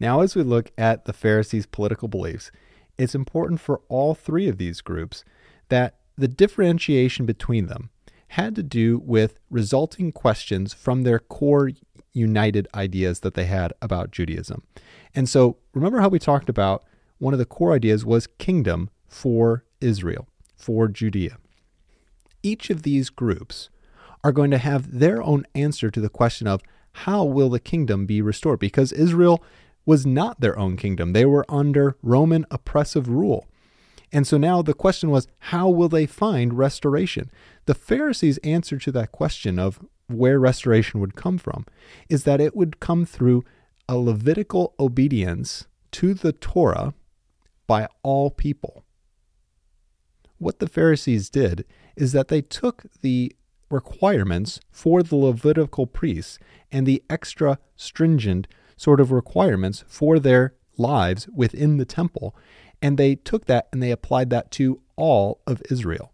Now, 0.00 0.20
as 0.20 0.34
we 0.34 0.42
look 0.42 0.72
at 0.76 1.04
the 1.04 1.12
Pharisees' 1.12 1.66
political 1.66 2.08
beliefs, 2.08 2.50
it's 2.98 3.14
important 3.14 3.60
for 3.60 3.80
all 3.88 4.14
three 4.14 4.48
of 4.48 4.58
these 4.58 4.80
groups 4.80 5.24
that 5.68 5.96
the 6.16 6.28
differentiation 6.28 7.26
between 7.26 7.66
them 7.66 7.90
had 8.28 8.54
to 8.54 8.62
do 8.62 8.98
with 9.04 9.38
resulting 9.50 10.12
questions 10.12 10.72
from 10.72 11.02
their 11.02 11.18
core 11.18 11.70
united 12.12 12.68
ideas 12.74 13.20
that 13.20 13.34
they 13.34 13.44
had 13.44 13.72
about 13.80 14.10
Judaism. 14.10 14.62
And 15.14 15.28
so 15.28 15.58
remember 15.74 16.00
how 16.00 16.08
we 16.08 16.18
talked 16.18 16.48
about 16.48 16.84
one 17.18 17.34
of 17.34 17.38
the 17.38 17.46
core 17.46 17.72
ideas 17.72 18.04
was 18.04 18.26
kingdom 18.26 18.90
for 19.06 19.64
Israel, 19.80 20.26
for 20.56 20.88
Judea. 20.88 21.38
Each 22.42 22.70
of 22.70 22.82
these 22.82 23.10
groups 23.10 23.68
are 24.24 24.32
going 24.32 24.50
to 24.50 24.58
have 24.58 24.98
their 24.98 25.22
own 25.22 25.44
answer 25.54 25.90
to 25.90 26.00
the 26.00 26.08
question 26.08 26.46
of 26.46 26.62
how 26.92 27.24
will 27.24 27.48
the 27.48 27.60
kingdom 27.60 28.06
be 28.06 28.20
restored? 28.20 28.58
Because 28.58 28.92
Israel 28.92 29.42
was 29.84 30.06
not 30.06 30.40
their 30.40 30.58
own 30.58 30.76
kingdom. 30.76 31.12
They 31.12 31.24
were 31.24 31.44
under 31.48 31.96
Roman 32.02 32.46
oppressive 32.50 33.08
rule. 33.08 33.46
And 34.12 34.26
so 34.26 34.36
now 34.36 34.60
the 34.62 34.74
question 34.74 35.10
was, 35.10 35.26
how 35.38 35.68
will 35.68 35.88
they 35.88 36.06
find 36.06 36.58
restoration? 36.58 37.30
The 37.64 37.74
Pharisees' 37.74 38.38
answer 38.38 38.78
to 38.78 38.92
that 38.92 39.10
question 39.10 39.58
of 39.58 39.80
where 40.06 40.38
restoration 40.38 41.00
would 41.00 41.16
come 41.16 41.38
from 41.38 41.64
is 42.08 42.24
that 42.24 42.40
it 42.40 42.54
would 42.54 42.78
come 42.78 43.06
through 43.06 43.44
a 43.88 43.96
Levitical 43.96 44.74
obedience 44.78 45.66
to 45.92 46.14
the 46.14 46.32
Torah 46.32 46.94
by 47.66 47.88
all 48.02 48.30
people. 48.30 48.84
What 50.38 50.58
the 50.58 50.68
Pharisees 50.68 51.30
did 51.30 51.64
is 51.96 52.12
that 52.12 52.28
they 52.28 52.42
took 52.42 52.84
the 53.00 53.34
requirements 53.70 54.60
for 54.70 55.02
the 55.02 55.16
Levitical 55.16 55.86
priests 55.86 56.38
and 56.70 56.86
the 56.86 57.02
extra 57.08 57.58
stringent 57.76 58.46
sort 58.82 59.00
of 59.00 59.12
requirements 59.12 59.84
for 59.86 60.18
their 60.18 60.54
lives 60.76 61.28
within 61.32 61.76
the 61.76 61.84
temple, 61.84 62.34
and 62.80 62.98
they 62.98 63.14
took 63.14 63.46
that 63.46 63.68
and 63.72 63.80
they 63.80 63.92
applied 63.92 64.30
that 64.30 64.50
to 64.50 64.80
all 64.96 65.40
of 65.46 65.62
Israel. 65.70 66.12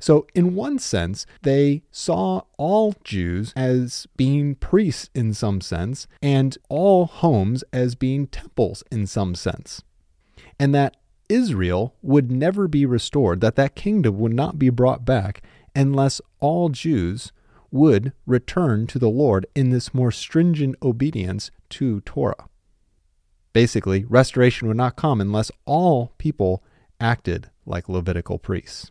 So, 0.00 0.26
in 0.34 0.54
one 0.54 0.78
sense, 0.78 1.26
they 1.42 1.82
saw 1.90 2.42
all 2.56 2.94
Jews 3.04 3.52
as 3.56 4.06
being 4.16 4.54
priests 4.54 5.10
in 5.14 5.34
some 5.34 5.60
sense, 5.60 6.06
and 6.22 6.56
all 6.68 7.06
homes 7.06 7.64
as 7.72 7.94
being 7.94 8.28
temples 8.28 8.84
in 8.90 9.06
some 9.06 9.34
sense. 9.34 9.82
And 10.58 10.74
that 10.74 10.96
Israel 11.28 11.94
would 12.00 12.30
never 12.30 12.68
be 12.68 12.86
restored, 12.86 13.40
that 13.40 13.56
that 13.56 13.74
kingdom 13.74 14.18
would 14.18 14.32
not 14.32 14.58
be 14.58 14.70
brought 14.70 15.04
back 15.04 15.42
unless 15.74 16.20
all 16.38 16.68
Jews 16.68 17.32
would 17.70 18.12
return 18.24 18.86
to 18.86 18.98
the 18.98 19.10
Lord 19.10 19.46
in 19.54 19.70
this 19.70 19.92
more 19.92 20.10
stringent 20.10 20.76
obedience 20.82 21.50
to 21.70 22.00
Torah. 22.02 22.48
Basically, 23.52 24.04
restoration 24.04 24.68
would 24.68 24.76
not 24.76 24.96
come 24.96 25.20
unless 25.20 25.50
all 25.64 26.12
people 26.18 26.62
acted 27.00 27.50
like 27.66 27.88
Levitical 27.88 28.38
priests. 28.38 28.90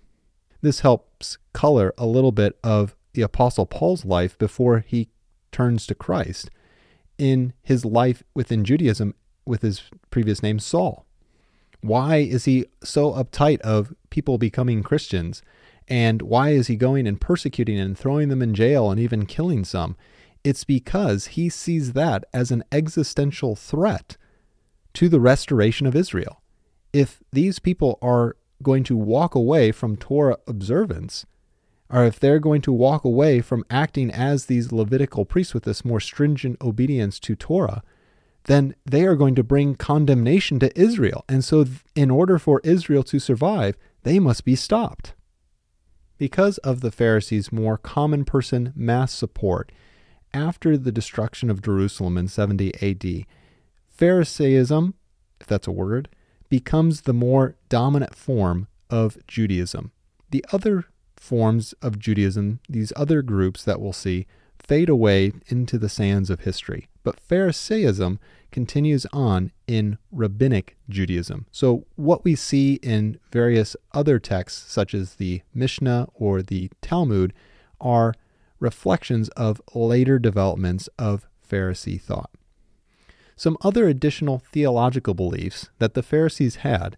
This 0.61 0.81
helps 0.81 1.37
color 1.53 1.93
a 1.97 2.05
little 2.05 2.31
bit 2.31 2.57
of 2.63 2.95
the 3.13 3.21
Apostle 3.21 3.65
Paul's 3.65 4.05
life 4.05 4.37
before 4.37 4.79
he 4.79 5.09
turns 5.51 5.87
to 5.87 5.95
Christ 5.95 6.49
in 7.17 7.53
his 7.63 7.85
life 7.85 8.23
within 8.35 8.63
Judaism 8.63 9.15
with 9.45 9.61
his 9.61 9.83
previous 10.11 10.43
name 10.43 10.59
Saul. 10.59 11.05
Why 11.81 12.17
is 12.17 12.45
he 12.45 12.65
so 12.83 13.11
uptight 13.13 13.59
of 13.61 13.93
people 14.09 14.37
becoming 14.37 14.83
Christians? 14.83 15.41
And 15.87 16.21
why 16.21 16.49
is 16.49 16.67
he 16.67 16.75
going 16.75 17.07
and 17.07 17.21
persecuting 17.21 17.79
and 17.79 17.97
throwing 17.97 18.29
them 18.29 18.41
in 18.41 18.53
jail 18.53 18.91
and 18.91 18.99
even 18.99 19.25
killing 19.25 19.63
some? 19.63 19.95
It's 20.47 20.63
because 20.63 21.27
he 21.35 21.49
sees 21.49 21.91
that 21.91 22.23
as 22.33 22.51
an 22.51 22.63
existential 22.71 23.53
threat 23.53 24.15
to 24.93 25.09
the 25.09 25.19
restoration 25.19 25.85
of 25.85 25.93
Israel. 25.93 26.41
If 26.93 27.21
these 27.33 27.59
people 27.59 27.99
are 28.01 28.37
going 28.63 28.85
to 28.85 28.95
walk 28.95 29.35
away 29.35 29.73
from 29.73 29.97
Torah 29.97 30.37
observance, 30.47 31.25
or 31.89 32.05
if 32.05 32.17
they're 32.17 32.39
going 32.39 32.61
to 32.61 32.71
walk 32.71 33.03
away 33.03 33.41
from 33.41 33.65
acting 33.69 34.09
as 34.09 34.45
these 34.45 34.71
Levitical 34.71 35.25
priests 35.25 35.53
with 35.53 35.63
this 35.63 35.83
more 35.83 35.99
stringent 35.99 36.61
obedience 36.61 37.19
to 37.19 37.35
Torah, 37.35 37.83
then 38.45 38.73
they 38.85 39.03
are 39.03 39.17
going 39.17 39.35
to 39.35 39.43
bring 39.43 39.75
condemnation 39.75 40.59
to 40.59 40.79
Israel. 40.79 41.25
And 41.27 41.43
so, 41.43 41.65
in 41.93 42.09
order 42.09 42.39
for 42.39 42.61
Israel 42.63 43.03
to 43.03 43.19
survive, 43.19 43.75
they 44.03 44.17
must 44.17 44.45
be 44.45 44.55
stopped. 44.55 45.13
Because 46.17 46.57
of 46.59 46.79
the 46.79 46.89
Pharisees' 46.89 47.51
more 47.51 47.77
common 47.77 48.23
person 48.23 48.71
mass 48.77 49.11
support, 49.11 49.73
after 50.37 50.77
the 50.77 50.91
destruction 50.91 51.49
of 51.49 51.61
Jerusalem 51.61 52.17
in 52.17 52.27
70 52.27 52.73
AD, 52.81 53.25
Pharisaism, 53.89 54.93
if 55.41 55.47
that's 55.47 55.67
a 55.67 55.71
word, 55.71 56.09
becomes 56.49 57.01
the 57.01 57.13
more 57.13 57.55
dominant 57.69 58.15
form 58.15 58.67
of 58.89 59.17
Judaism. 59.27 59.91
The 60.29 60.45
other 60.51 60.85
forms 61.15 61.73
of 61.81 61.99
Judaism, 61.99 62.59
these 62.69 62.93
other 62.95 63.21
groups 63.21 63.63
that 63.63 63.81
we'll 63.81 63.93
see, 63.93 64.27
fade 64.59 64.89
away 64.89 65.33
into 65.47 65.77
the 65.77 65.89
sands 65.89 66.29
of 66.29 66.41
history. 66.41 66.87
But 67.03 67.19
Pharisaism 67.19 68.19
continues 68.51 69.05
on 69.11 69.51
in 69.65 69.97
rabbinic 70.11 70.77
Judaism. 70.89 71.47
So, 71.51 71.85
what 71.95 72.23
we 72.23 72.35
see 72.35 72.75
in 72.75 73.19
various 73.31 73.75
other 73.93 74.19
texts, 74.19 74.71
such 74.71 74.93
as 74.93 75.15
the 75.15 75.41
Mishnah 75.53 76.07
or 76.13 76.41
the 76.41 76.69
Talmud, 76.81 77.33
are 77.79 78.13
reflections 78.59 79.29
of 79.29 79.61
later 79.73 80.19
developments 80.19 80.89
of 80.97 81.27
Pharisee 81.49 81.99
thought. 82.01 82.31
Some 83.35 83.57
other 83.61 83.87
additional 83.87 84.39
theological 84.39 85.13
beliefs 85.13 85.69
that 85.79 85.93
the 85.93 86.03
Pharisees 86.03 86.57
had 86.57 86.97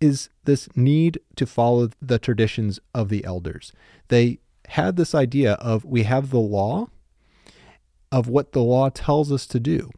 is 0.00 0.30
this 0.44 0.68
need 0.76 1.18
to 1.36 1.46
follow 1.46 1.90
the 2.00 2.18
traditions 2.18 2.78
of 2.94 3.08
the 3.08 3.24
elders. 3.24 3.72
They 4.08 4.38
had 4.68 4.96
this 4.96 5.14
idea 5.14 5.54
of 5.54 5.84
we 5.84 6.04
have 6.04 6.30
the 6.30 6.38
law 6.38 6.88
of 8.12 8.28
what 8.28 8.52
the 8.52 8.62
law 8.62 8.88
tells 8.88 9.30
us 9.32 9.46
to 9.48 9.60
do. 9.60 9.90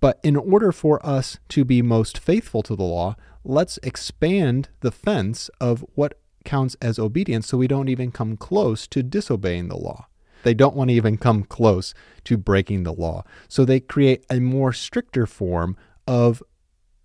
But 0.00 0.20
in 0.22 0.36
order 0.36 0.72
for 0.72 1.04
us 1.04 1.38
to 1.50 1.64
be 1.64 1.82
most 1.82 2.18
faithful 2.18 2.62
to 2.62 2.76
the 2.76 2.84
law, 2.84 3.16
let's 3.44 3.78
expand 3.82 4.68
the 4.80 4.92
fence 4.92 5.50
of 5.60 5.84
what 5.94 6.18
counts 6.48 6.76
as 6.80 6.98
obedience 6.98 7.46
so 7.46 7.58
we 7.58 7.68
don't 7.68 7.90
even 7.90 8.10
come 8.10 8.34
close 8.34 8.86
to 8.86 9.02
disobeying 9.02 9.68
the 9.68 9.76
law. 9.76 10.06
They 10.44 10.54
don't 10.54 10.74
want 10.74 10.88
to 10.88 10.94
even 10.94 11.18
come 11.18 11.44
close 11.44 11.92
to 12.24 12.38
breaking 12.38 12.84
the 12.84 12.92
law. 12.92 13.24
So 13.48 13.66
they 13.66 13.80
create 13.80 14.24
a 14.30 14.40
more 14.40 14.72
stricter 14.72 15.26
form 15.26 15.76
of 16.06 16.42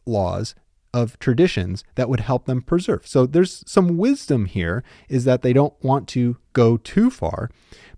laws 0.06 0.56
of 0.94 1.20
traditions 1.20 1.84
that 1.96 2.08
would 2.08 2.22
help 2.22 2.46
them 2.46 2.62
preserve. 2.62 3.06
So 3.06 3.26
there's 3.26 3.66
some 3.68 3.98
wisdom 3.98 4.46
here 4.46 4.82
is 5.10 5.26
that 5.26 5.42
they 5.42 5.52
don't 5.52 5.74
want 5.84 6.08
to 6.10 6.38
go 6.54 6.78
too 6.78 7.10
far, 7.10 7.50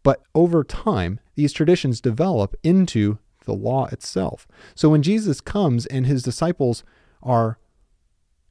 but 0.02 0.24
over 0.34 0.64
time 0.64 1.20
these 1.36 1.54
traditions 1.54 2.02
develop 2.02 2.56
into 2.64 3.20
the 3.44 3.54
law 3.54 3.86
itself. 3.92 4.48
So 4.74 4.90
when 4.90 5.04
Jesus 5.04 5.42
comes 5.42 5.86
and 5.86 6.08
his 6.08 6.24
disciples 6.24 6.84
are 7.22 7.60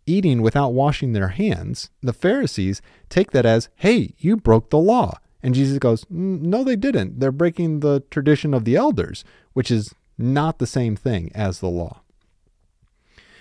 eating 0.07 0.43
without 0.43 0.73
washing 0.73 1.13
their 1.13 1.29
hands, 1.29 1.91
the 2.03 2.13
Pharisees 2.13 2.83
take 3.09 3.31
that 3.33 3.47
as, 3.47 3.69
hey, 3.77 4.15
you 4.19 4.37
broke 4.37 4.71
the 4.71 4.79
law. 4.79 5.19
And 5.43 5.55
Jesus 5.55 5.79
goes, 5.79 6.07
no, 6.09 6.65
they 6.65 6.77
didn't. 6.77 7.21
They're 7.21 7.33
breaking 7.33 7.81
the 7.81 8.01
tradition 8.11 8.55
of 8.55 8.65
the 8.65 8.77
elders, 8.77 9.25
which 9.53 9.71
is 9.71 9.95
not 10.17 10.59
the 10.59 10.67
same 10.67 10.97
thing 10.97 11.31
as 11.35 11.61
the 11.61 11.69
law. 11.69 12.01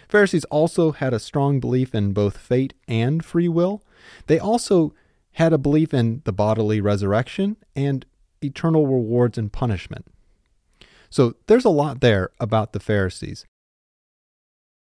Pharisees 0.09 0.43
also 0.45 0.91
had 0.91 1.13
a 1.13 1.19
strong 1.19 1.59
belief 1.59 1.95
in 1.95 2.13
both 2.13 2.37
fate 2.37 2.73
and 2.87 3.23
free 3.23 3.47
will. 3.47 3.83
They 4.27 4.37
also 4.37 4.93
had 5.33 5.53
a 5.53 5.57
belief 5.57 5.93
in 5.93 6.21
the 6.25 6.33
bodily 6.33 6.81
resurrection 6.81 7.57
and 7.75 8.05
eternal 8.43 8.85
rewards 8.85 9.37
and 9.37 9.51
punishment. 9.51 10.05
So 11.09 11.35
there's 11.47 11.65
a 11.65 11.69
lot 11.69 12.01
there 12.01 12.29
about 12.39 12.73
the 12.73 12.79
Pharisees. 12.79 13.45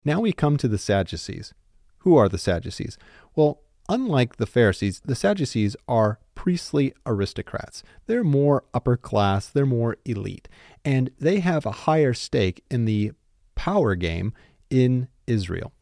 Now 0.05 0.21
we 0.21 0.31
come 0.31 0.55
to 0.57 0.67
the 0.67 0.77
Sadducees. 0.77 1.53
Who 1.99 2.15
are 2.15 2.29
the 2.29 2.37
Sadducees? 2.37 2.97
Well, 3.35 3.61
unlike 3.89 4.37
the 4.37 4.45
Pharisees, 4.45 5.01
the 5.03 5.15
Sadducees 5.15 5.75
are 5.87 6.19
priestly 6.35 6.93
aristocrats. 7.05 7.83
They're 8.05 8.23
more 8.23 8.63
upper 8.73 8.97
class, 8.97 9.47
they're 9.49 9.65
more 9.65 9.97
elite, 10.05 10.47
and 10.85 11.09
they 11.19 11.39
have 11.39 11.65
a 11.65 11.71
higher 11.71 12.13
stake 12.13 12.63
in 12.69 12.85
the 12.85 13.11
power 13.55 13.95
game 13.95 14.33
in 14.69 15.07
Israel. 15.25 15.73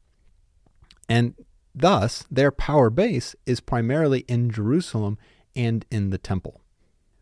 And 1.09 1.35
thus, 1.73 2.25
their 2.31 2.51
power 2.51 2.89
base 2.89 3.35
is 3.45 3.59
primarily 3.59 4.21
in 4.27 4.49
Jerusalem 4.49 5.17
and 5.55 5.85
in 5.91 6.09
the 6.09 6.17
temple. 6.17 6.61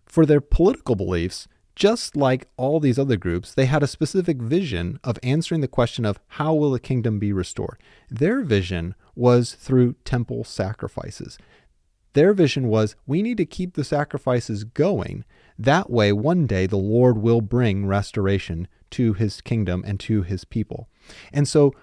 For 0.05 0.25
their 0.25 0.41
political 0.41 0.95
beliefs, 0.95 1.47
just 1.75 2.15
like 2.15 2.47
all 2.57 2.79
these 2.79 2.99
other 2.99 3.17
groups, 3.17 3.53
they 3.53 3.65
had 3.65 3.83
a 3.83 3.87
specific 3.87 4.41
vision 4.41 4.99
of 5.03 5.17
answering 5.23 5.61
the 5.61 5.67
question 5.67 6.05
of 6.05 6.19
how 6.27 6.53
will 6.53 6.71
the 6.71 6.79
kingdom 6.79 7.19
be 7.19 7.33
restored. 7.33 7.77
Their 8.09 8.41
vision 8.41 8.95
was 9.15 9.53
through 9.53 9.95
temple 10.05 10.43
sacrifices. 10.43 11.37
Their 12.13 12.33
vision 12.33 12.67
was 12.67 12.95
we 13.07 13.21
need 13.21 13.37
to 13.37 13.45
keep 13.45 13.73
the 13.73 13.83
sacrifices 13.83 14.63
going. 14.63 15.25
That 15.57 15.89
way, 15.89 16.11
one 16.11 16.45
day, 16.45 16.67
the 16.67 16.77
Lord 16.77 17.17
will 17.17 17.41
bring 17.41 17.87
restoration 17.87 18.67
to 18.91 19.13
his 19.13 19.41
kingdom 19.41 19.83
and 19.85 19.99
to 20.01 20.21
his 20.21 20.45
people. 20.45 20.87
And 21.31 21.47
so 21.47 21.73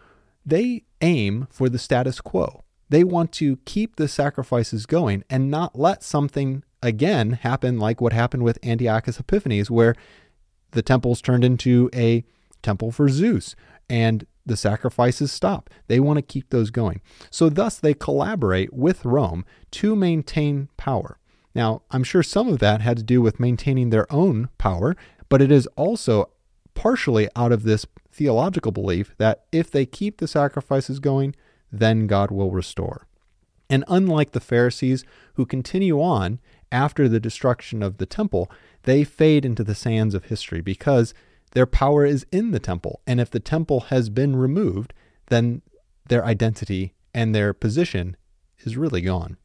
they 0.47 0.85
aim 1.01 1.49
for 1.51 1.69
the 1.69 1.79
status 1.79 2.21
quo. 2.21 2.65
They 2.89 3.05
want 3.05 3.33
to 3.33 3.57
keep 3.65 3.97
the 3.97 4.09
sacrifices 4.09 4.87
going 4.87 5.25
and 5.29 5.51
not 5.51 5.79
let 5.79 6.03
something 6.03 6.65
again 6.83 7.33
happen 7.33 7.79
like 7.79 8.01
what 8.01 8.13
happened 8.13 8.43
with 8.43 8.65
Antiochus 8.65 9.19
Epiphanes, 9.21 9.71
where 9.71 9.95
the 10.73 10.83
temple's 10.83 11.21
turned 11.21 11.45
into 11.45 11.91
a 11.95 12.25
temple 12.63 12.93
for 12.93 13.09
Zeus 13.09 13.57
and 13.89 14.27
the 14.47 14.57
sacrifices 14.57 15.31
stop. 15.33 15.71
They 15.87 16.01
want 16.01 16.19
to 16.19 16.23
keep 16.23 16.51
those 16.51 16.71
going. 16.71 17.01
So, 17.31 17.49
thus, 17.49 17.79
they 17.79 17.95
collaborate 17.95 18.73
with 18.73 19.05
Rome 19.05 19.45
to 19.73 19.95
maintain 19.95 20.69
power. 20.77 21.19
Now, 21.55 21.83
I'm 21.91 22.05
sure 22.05 22.23
some 22.23 22.49
of 22.49 22.59
that 22.61 22.81
had 22.81 22.97
to 22.99 23.03
do 23.03 23.21
with 23.21 23.41
maintaining 23.41 23.91
their 23.91 24.11
own 24.13 24.49
power, 24.59 24.97
but 25.29 25.43
it 25.43 25.51
is 25.51 25.67
also 25.77 26.31
partially 26.75 27.29
out 27.37 27.53
of 27.53 27.65
this 27.65 27.87
theological 28.13 28.73
belief 28.73 29.15
that 29.19 29.45
if 29.53 29.71
they 29.71 29.87
keep 29.87 30.19
the 30.19 30.29
sacrifices 30.29 31.01
going, 31.01 31.35
then 31.71 32.07
God 32.07 32.31
will 32.31 32.51
restore. 32.51 33.07
And 33.69 33.85
unlike 33.87 34.33
the 34.33 34.41
Pharisees 34.41 35.05
who 35.35 35.47
continue 35.47 36.01
on 36.01 36.41
after 36.73 37.09
the 37.09 37.21
destruction 37.21 37.83
of 37.83 37.99
the 37.99 38.07
temple, 38.07 38.51
they 38.83 39.05
fade 39.05 39.45
into 39.45 39.65
the 39.65 39.75
sands 39.75 40.15
of 40.15 40.27
history 40.27 40.61
because 40.61 41.15
their 41.53 41.67
power 41.67 42.05
is 42.05 42.27
in 42.31 42.53
the 42.53 42.61
temple. 42.61 43.01
And 43.07 43.21
if 43.21 43.31
the 43.31 43.41
temple 43.41 43.81
has 43.89 44.09
been 44.09 44.37
removed, 44.37 44.95
then 45.27 45.63
their 46.09 46.25
identity 46.25 46.95
and 47.15 47.35
their 47.35 47.53
position 47.53 48.17
is 48.61 48.77
really 48.77 49.01
gone. 49.01 49.37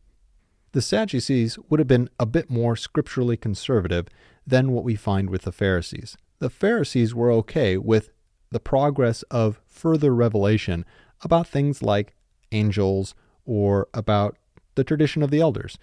The 0.72 0.82
Sadducees 0.82 1.58
would 1.70 1.80
have 1.80 1.88
been 1.88 2.10
a 2.20 2.26
bit 2.26 2.50
more 2.50 2.76
scripturally 2.76 3.38
conservative 3.38 4.08
than 4.46 4.72
what 4.72 4.84
we 4.84 4.96
find 4.96 5.30
with 5.30 5.44
the 5.44 5.52
Pharisees. 5.52 6.18
The 6.40 6.50
Pharisees 6.50 7.16
were 7.16 7.32
okay 7.32 7.78
with 7.78 8.10
the 8.52 8.60
progress 8.60 9.24
of 9.24 9.62
further 9.66 10.14
revelation 10.14 10.86
about 11.22 11.48
things 11.48 11.82
like 11.82 12.14
angels 12.52 13.16
or 13.46 13.88
about 13.94 14.38
the 14.76 14.84
tradition 14.84 15.24
of 15.24 15.32
the 15.32 15.40
elders. 15.40 15.78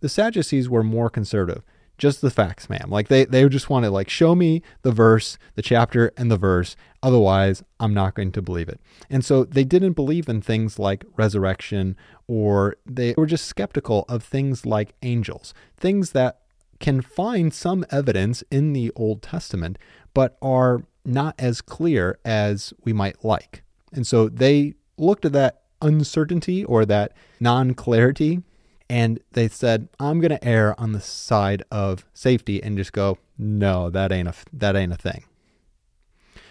The 0.00 0.08
Sadducees 0.08 0.68
were 0.68 0.82
more 0.82 1.10
conservative. 1.10 1.62
Just 1.98 2.20
the 2.20 2.30
facts, 2.30 2.68
ma'am. 2.68 2.90
Like 2.90 3.08
they, 3.08 3.24
they 3.24 3.48
just 3.48 3.70
want 3.70 3.84
to 3.84 3.90
like 3.90 4.10
show 4.10 4.34
me 4.34 4.62
the 4.82 4.92
verse, 4.92 5.38
the 5.54 5.62
chapter, 5.62 6.12
and 6.16 6.30
the 6.30 6.36
verse. 6.36 6.76
Otherwise, 7.02 7.62
I'm 7.80 7.94
not 7.94 8.14
going 8.14 8.32
to 8.32 8.42
believe 8.42 8.68
it. 8.68 8.80
And 9.08 9.24
so 9.24 9.44
they 9.44 9.64
didn't 9.64 9.94
believe 9.94 10.28
in 10.28 10.42
things 10.42 10.78
like 10.78 11.04
resurrection, 11.16 11.96
or 12.26 12.76
they 12.84 13.14
were 13.16 13.26
just 13.26 13.46
skeptical 13.46 14.04
of 14.08 14.22
things 14.22 14.66
like 14.66 14.94
angels, 15.02 15.54
things 15.76 16.12
that 16.12 16.40
can 16.80 17.00
find 17.00 17.54
some 17.54 17.86
evidence 17.90 18.44
in 18.50 18.74
the 18.74 18.92
Old 18.94 19.22
Testament, 19.22 19.78
but 20.12 20.36
are 20.42 20.82
not 21.06 21.34
as 21.38 21.62
clear 21.62 22.18
as 22.24 22.74
we 22.84 22.92
might 22.92 23.24
like. 23.24 23.62
And 23.92 24.06
so 24.06 24.28
they 24.28 24.74
looked 24.98 25.24
at 25.24 25.32
that 25.32 25.62
uncertainty 25.80 26.64
or 26.64 26.84
that 26.86 27.12
non 27.40 27.74
clarity 27.74 28.42
and 28.88 29.20
they 29.32 29.48
said, 29.48 29.88
"I'm 29.98 30.20
going 30.20 30.30
to 30.30 30.44
err 30.44 30.78
on 30.80 30.92
the 30.92 31.00
side 31.00 31.62
of 31.70 32.04
safety 32.14 32.62
and 32.62 32.76
just 32.76 32.92
go, 32.92 33.18
no, 33.38 33.90
that 33.90 34.12
ain't 34.12 34.28
a 34.28 34.34
that 34.52 34.76
ain't 34.76 34.92
a 34.92 34.96
thing." 34.96 35.24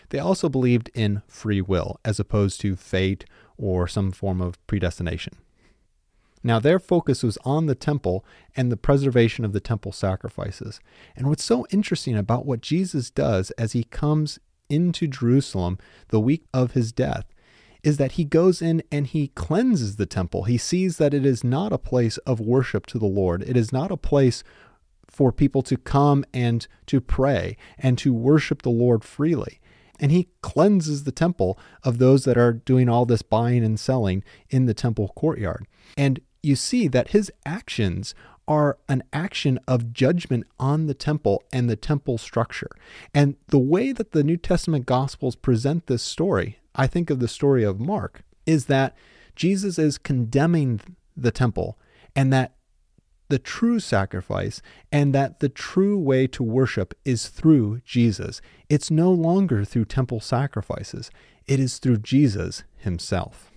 They 0.10 0.20
also 0.20 0.50
believed 0.50 0.92
in 0.94 1.22
free 1.28 1.62
will 1.62 2.00
as 2.06 2.20
opposed 2.20 2.62
to 2.62 2.76
fate 2.76 3.26
or 3.58 3.88
some 3.88 4.12
form 4.12 4.42
of 4.42 4.66
predestination. 4.68 5.36
Now, 6.44 6.60
their 6.60 6.78
focus 6.78 7.24
was 7.24 7.40
on 7.44 7.66
the 7.66 7.74
temple 7.74 8.24
and 8.56 8.72
the 8.72 8.78
preservation 8.78 9.46
of 9.46 9.52
the 9.52 9.60
temple 9.60 9.92
sacrifices. 9.92 10.80
And 11.16 11.28
what's 11.28 11.44
so 11.44 11.66
interesting 11.72 12.16
about 12.16 12.46
what 12.46 12.62
Jesus 12.62 13.10
does 13.10 13.50
as 13.52 13.72
he 13.72 13.84
comes 13.84 14.38
into 14.70 15.08
Jerusalem 15.08 15.80
the 16.10 16.20
week 16.20 16.46
of 16.54 16.74
his 16.74 16.92
death 16.92 17.26
is 17.86 17.98
that 17.98 18.14
he 18.14 18.26
goes 18.26 18.64
in 18.64 18.82
and 18.92 19.06
he 19.06 19.28
cleanses 19.30 19.96
the 19.96 20.08
temple. 20.08 20.44
He 20.44 20.58
sees 20.58 20.98
that 20.98 21.14
it 21.14 21.24
is 21.24 21.44
not 21.44 21.72
a 21.72 21.78
place 21.78 22.18
of 22.20 22.40
worship 22.40 22.88
to 22.88 22.98
the 22.98 23.06
Lord, 23.06 23.44
it 23.44 23.56
is 23.56 23.72
not 23.72 23.92
a 23.92 23.98
place 23.98 24.44
for 25.08 25.32
people 25.32 25.62
to 25.62 25.78
come 25.78 26.26
and 26.34 26.68
to 26.88 27.00
pray 27.00 27.56
and 27.78 27.98
to 28.00 28.12
worship 28.12 28.64
the 28.64 28.70
Lord 28.70 29.06
freely. 29.06 29.62
And 30.00 30.12
he 30.12 30.28
cleanses 30.42 31.04
the 31.04 31.12
temple 31.12 31.58
of 31.84 32.00
those 32.00 32.26
that 32.26 32.38
are 32.38 32.52
doing 32.52 32.90
all 32.90 33.06
this 33.06 33.22
buying 33.22 33.64
and 33.64 33.80
selling 33.80 34.24
in 34.50 34.66
the 34.66 34.74
temple 34.74 35.14
courtyard. 35.16 35.68
And 35.96 36.20
you 36.44 36.56
see 36.58 36.90
that 36.90 37.10
his 37.10 37.32
actions 37.46 38.14
are 38.48 38.78
an 38.90 39.04
action 39.14 39.60
of 39.68 39.94
judgment 39.94 40.46
on 40.60 40.88
the 40.88 40.94
temple 40.94 41.44
and 41.54 41.70
the 41.70 41.76
temple 41.76 42.18
structure. 42.18 42.72
And 43.14 43.36
the 43.48 43.60
way 43.60 43.92
that 43.92 44.12
the 44.12 44.24
New 44.24 44.38
Testament 44.38 44.86
Gospels 44.86 45.36
present 45.36 45.88
this 45.88 46.04
story, 46.04 46.60
I 46.76 46.88
think 46.88 47.10
of 47.10 47.20
the 47.20 47.28
story 47.28 47.64
of 47.64 47.80
Mark, 47.80 48.24
is 48.46 48.66
that 48.66 48.96
Jesus 49.36 49.80
is 49.80 49.98
condemning 49.98 50.82
the 51.16 51.32
temple 51.32 51.80
and 52.16 52.32
that 52.32 52.56
the 53.28 53.40
true 53.40 53.80
sacrifice 53.80 54.62
and 54.92 55.14
that 55.14 55.40
the 55.40 55.50
true 55.50 55.98
way 55.98 56.28
to 56.28 56.44
worship 56.44 56.94
is 57.04 57.28
through 57.28 57.82
Jesus. 57.84 58.42
It's 58.70 58.92
no 58.92 59.12
longer 59.12 59.66
through 59.66 59.86
temple 59.86 60.20
sacrifices, 60.20 61.10
it 61.48 61.60
is 61.60 61.80
through 61.80 61.98
Jesus 61.98 62.64
himself. 62.78 63.52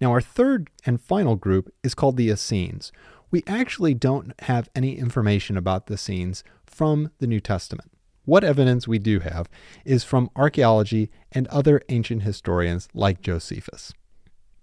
Now, 0.00 0.12
our 0.12 0.20
third 0.20 0.70
and 0.86 1.00
final 1.00 1.36
group 1.36 1.72
is 1.82 1.94
called 1.94 2.16
the 2.16 2.30
Essenes. 2.30 2.90
We 3.30 3.44
actually 3.46 3.94
don't 3.94 4.32
have 4.42 4.68
any 4.74 4.98
information 4.98 5.56
about 5.56 5.86
the 5.86 5.94
Essenes 5.94 6.42
from 6.64 7.10
the 7.18 7.26
New 7.26 7.40
Testament. 7.40 7.90
What 8.24 8.44
evidence 8.44 8.86
we 8.86 8.98
do 8.98 9.20
have 9.20 9.48
is 9.84 10.04
from 10.04 10.30
archaeology 10.36 11.10
and 11.32 11.46
other 11.48 11.80
ancient 11.88 12.22
historians 12.22 12.88
like 12.94 13.22
Josephus. 13.22 13.92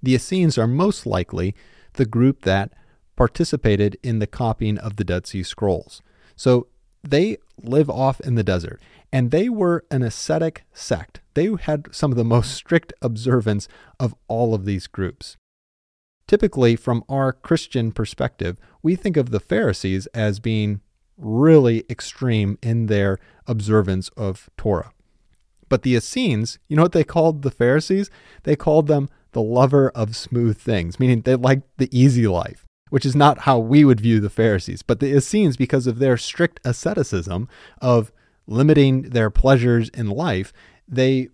The 0.01 0.15
Essenes 0.15 0.57
are 0.57 0.67
most 0.67 1.05
likely 1.05 1.55
the 1.93 2.05
group 2.05 2.43
that 2.43 2.71
participated 3.15 3.97
in 4.03 4.19
the 4.19 4.27
copying 4.27 4.77
of 4.77 4.95
the 4.95 5.03
Dead 5.03 5.25
Sea 5.25 5.43
Scrolls. 5.43 6.01
So 6.35 6.67
they 7.03 7.37
live 7.61 7.89
off 7.89 8.19
in 8.21 8.35
the 8.35 8.43
desert, 8.43 8.79
and 9.11 9.31
they 9.31 9.49
were 9.49 9.85
an 9.89 10.03
ascetic 10.03 10.65
sect. 10.73 11.21
They 11.33 11.49
had 11.61 11.87
some 11.91 12.11
of 12.11 12.17
the 12.17 12.23
most 12.23 12.53
strict 12.53 12.93
observance 13.01 13.67
of 13.99 14.13
all 14.27 14.53
of 14.53 14.65
these 14.65 14.87
groups. 14.87 15.35
Typically, 16.27 16.75
from 16.75 17.03
our 17.07 17.31
Christian 17.31 17.91
perspective, 17.91 18.57
we 18.83 18.95
think 18.95 19.17
of 19.17 19.31
the 19.31 19.39
Pharisees 19.39 20.07
as 20.07 20.39
being 20.39 20.81
really 21.17 21.83
extreme 21.89 22.59
in 22.61 22.87
their 22.87 23.17
observance 23.47 24.09
of 24.09 24.49
Torah. 24.57 24.91
But 25.69 25.83
the 25.83 25.95
Essenes, 25.95 26.59
you 26.67 26.75
know 26.75 26.83
what 26.83 26.93
they 26.93 27.03
called 27.03 27.41
the 27.41 27.51
Pharisees? 27.51 28.09
They 28.43 28.55
called 28.55 28.87
them 28.87 29.09
the 29.31 29.41
lover 29.41 29.89
of 29.89 30.15
smooth 30.15 30.57
things, 30.57 30.99
meaning 30.99 31.21
they 31.21 31.35
liked 31.35 31.67
the 31.77 31.89
easy 31.97 32.27
life, 32.27 32.65
which 32.89 33.05
is 33.05 33.15
not 33.15 33.39
how 33.39 33.59
we 33.59 33.83
would 33.83 33.99
view 33.99 34.19
the 34.19 34.29
Pharisees. 34.29 34.81
But 34.81 34.99
the 34.99 35.15
Essenes, 35.15 35.57
because 35.57 35.87
of 35.87 35.99
their 35.99 36.17
strict 36.17 36.59
asceticism 36.63 37.49
of 37.81 38.11
limiting 38.47 39.03
their 39.03 39.29
pleasures 39.29 39.89
in 39.89 40.09
life, 40.09 40.53
they 40.87 41.29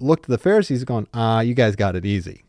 looked 0.00 0.24
at 0.24 0.30
the 0.30 0.38
Pharisees 0.38 0.84
going, 0.84 1.06
ah, 1.12 1.40
you 1.40 1.54
guys 1.54 1.76
got 1.76 1.96
it 1.96 2.06
easy. 2.06 2.44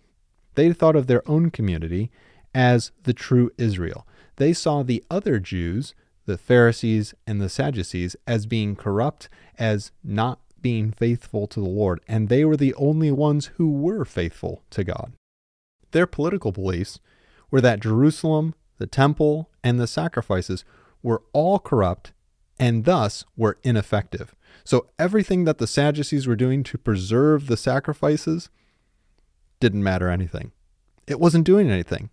They 0.55 0.71
thought 0.73 0.95
of 0.95 1.07
their 1.07 1.27
own 1.29 1.51
community 1.51 2.11
as 2.53 2.91
the 3.03 3.13
true 3.13 3.51
Israel. 3.57 4.07
They 4.37 4.53
saw 4.53 4.83
the 4.83 5.03
other 5.11 5.39
Jews, 5.39 5.93
the 6.29 6.37
Pharisees 6.37 7.15
and 7.25 7.41
the 7.41 7.49
Sadducees, 7.49 8.15
as 8.27 8.45
being 8.45 8.75
corrupt, 8.75 9.29
as 9.57 9.91
not 10.03 10.39
being 10.61 10.91
faithful 10.91 11.47
to 11.47 11.59
the 11.59 11.67
Lord, 11.67 12.01
and 12.07 12.29
they 12.29 12.45
were 12.45 12.55
the 12.55 12.75
only 12.75 13.11
ones 13.11 13.47
who 13.55 13.71
were 13.71 14.05
faithful 14.05 14.61
to 14.69 14.83
God. 14.83 15.13
Their 15.89 16.05
political 16.05 16.51
beliefs 16.51 16.99
were 17.49 17.61
that 17.61 17.79
Jerusalem, 17.79 18.53
the 18.77 18.85
temple, 18.85 19.49
and 19.63 19.79
the 19.79 19.87
sacrifices 19.87 20.63
were 21.01 21.23
all 21.33 21.57
corrupt 21.57 22.13
and 22.59 22.85
thus 22.85 23.25
were 23.35 23.57
ineffective. 23.63 24.35
So 24.63 24.87
everything 24.99 25.45
that 25.45 25.57
the 25.57 25.65
Sadducees 25.65 26.27
were 26.27 26.35
doing 26.35 26.63
to 26.65 26.77
preserve 26.77 27.47
the 27.47 27.57
sacrifices 27.57 28.49
didn't 29.59 29.83
matter 29.83 30.09
anything. 30.09 30.51
It 31.07 31.19
wasn't 31.19 31.45
doing 31.45 31.71
anything. 31.71 32.11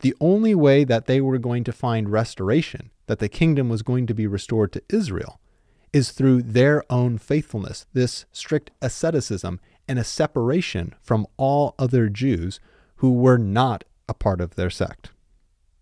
The 0.00 0.16
only 0.20 0.56
way 0.56 0.82
that 0.82 1.06
they 1.06 1.20
were 1.20 1.38
going 1.38 1.62
to 1.64 1.72
find 1.72 2.10
restoration, 2.10 2.90
that 3.08 3.18
the 3.18 3.28
kingdom 3.28 3.68
was 3.68 3.82
going 3.82 4.06
to 4.06 4.14
be 4.14 4.26
restored 4.26 4.72
to 4.72 4.82
Israel, 4.88 5.40
is 5.92 6.12
through 6.12 6.42
their 6.42 6.84
own 6.90 7.18
faithfulness, 7.18 7.86
this 7.92 8.26
strict 8.30 8.70
asceticism, 8.80 9.58
and 9.88 9.98
a 9.98 10.04
separation 10.04 10.94
from 11.00 11.26
all 11.36 11.74
other 11.78 12.08
Jews 12.08 12.60
who 12.96 13.12
were 13.12 13.38
not 13.38 13.84
a 14.08 14.14
part 14.14 14.40
of 14.40 14.54
their 14.54 14.70
sect. 14.70 15.10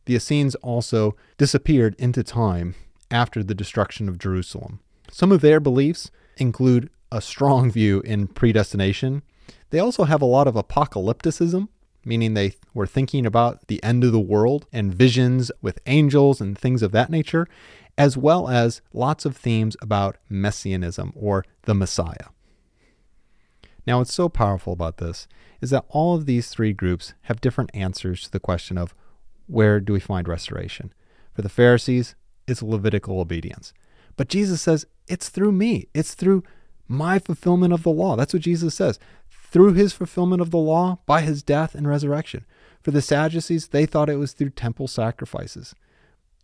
The 0.05 0.15
Essenes 0.15 0.55
also 0.57 1.17
disappeared 1.37 1.97
into 1.99 2.23
time 2.23 2.77
after 3.11 3.43
the 3.43 3.55
destruction 3.55 4.09
of 4.09 4.19
Jerusalem. 4.19 4.81
Some 5.11 5.33
of 5.33 5.41
their 5.41 5.59
beliefs 5.59 6.11
include 6.37 6.91
a 7.11 7.21
strong 7.21 7.71
view 7.71 8.01
in 8.01 8.29
predestination. 8.29 9.23
They 9.71 9.81
also 9.81 10.05
have 10.05 10.23
a 10.23 10.27
lot 10.27 10.47
of 10.47 10.55
apocalypticism, 10.55 11.69
meaning 12.07 12.35
they 12.35 12.55
were 12.73 12.87
thinking 12.87 13.27
about 13.27 13.67
the 13.67 13.83
end 13.83 14.05
of 14.05 14.13
the 14.13 14.21
world 14.21 14.67
and 14.73 14.95
visions 14.95 15.51
with 15.61 15.81
angels 15.87 16.41
and 16.41 16.57
things 16.57 16.83
of 16.83 16.93
that 16.93 17.11
nature, 17.11 17.47
as 17.99 18.17
well 18.17 18.49
as 18.49 18.81
lots 18.93 19.25
of 19.25 19.37
themes 19.37 19.77
about 19.83 20.17
messianism 20.29 21.13
or 21.17 21.45
the 21.63 21.75
Messiah. 21.75 22.29
Now, 23.87 23.99
what's 23.99 24.15
so 24.15 24.29
powerful 24.29 24.73
about 24.73 24.99
this 24.99 25.29
is 25.61 25.71
that 25.71 25.85
all 25.89 26.15
of 26.15 26.27
these 26.27 26.49
three 26.49 26.73
groups 26.73 27.15
have 27.23 27.41
different 27.41 27.71
answers 27.75 28.23
to 28.23 28.31
the 28.31 28.41
question 28.41 28.79
of 28.79 28.95
where 29.47 29.81
do 29.81 29.93
we 29.93 30.01
find 30.01 30.29
restoration? 30.29 30.93
For 31.35 31.43
the 31.43 31.49
Pharisees, 31.49 32.15
it's 32.47 32.63
Levitical 32.63 33.21
obedience. 33.21 33.73
But 34.17 34.29
Jesus 34.29 34.63
says, 34.63 34.87
it's 35.09 35.29
through 35.29 35.53
me. 35.53 35.89
It's 35.95 36.15
through 36.15 36.43
my 36.89 37.19
fulfillment 37.19 37.73
of 37.73 37.83
the 37.83 37.91
law. 37.91 38.17
That's 38.17 38.33
what 38.33 38.43
Jesus 38.43 38.75
says. 38.75 38.99
Through 39.51 39.75
his 39.75 39.93
fulfillment 39.93 40.43
of 40.43 40.51
the 40.51 40.59
law 40.59 40.99
by 41.07 41.23
his 41.23 41.43
death 41.43 41.75
and 41.75 41.89
resurrection. 41.89 42.45
For 42.83 42.91
the 42.91 43.03
Sadducees, 43.03 43.69
they 43.69 43.87
thought 43.87 44.11
it 44.11 44.17
was 44.17 44.33
through 44.33 44.51
temple 44.51 44.89
sacrifices. 44.89 45.75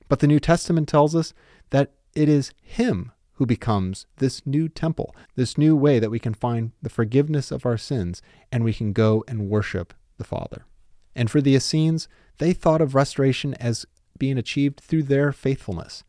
But 0.09 0.21
the 0.21 0.27
New 0.27 0.41
Testament 0.41 0.89
tells 0.89 1.15
us 1.15 1.35
that 1.71 1.93
it 2.15 2.29
is 2.29 2.53
him 2.63 3.13
who 3.35 3.47
becomes 3.47 4.07
this 4.19 4.47
new 4.47 4.69
temple, 4.69 5.17
this 5.37 5.57
new 5.57 5.75
way 5.75 5.99
that 5.99 6.11
we 6.11 6.19
can 6.19 6.35
find 6.35 6.73
the 6.81 6.91
forgiveness 6.91 7.51
of 7.51 7.65
our 7.67 7.77
sins 7.77 8.23
and 8.51 8.63
we 8.63 8.73
can 8.73 8.93
go 8.93 9.25
and 9.27 9.49
worship 9.49 9.95
the 10.19 10.25
Father. 10.25 10.65
And 11.15 11.31
for 11.31 11.41
the 11.41 11.55
Essenes, 11.55 12.09
they 12.39 12.53
thought 12.53 12.81
of 12.81 12.95
restoration 12.95 13.55
as 13.55 13.87
being 14.19 14.39
achieved 14.39 14.81
through 14.81 15.05
their 15.05 15.33
faithfulness. 15.33 16.05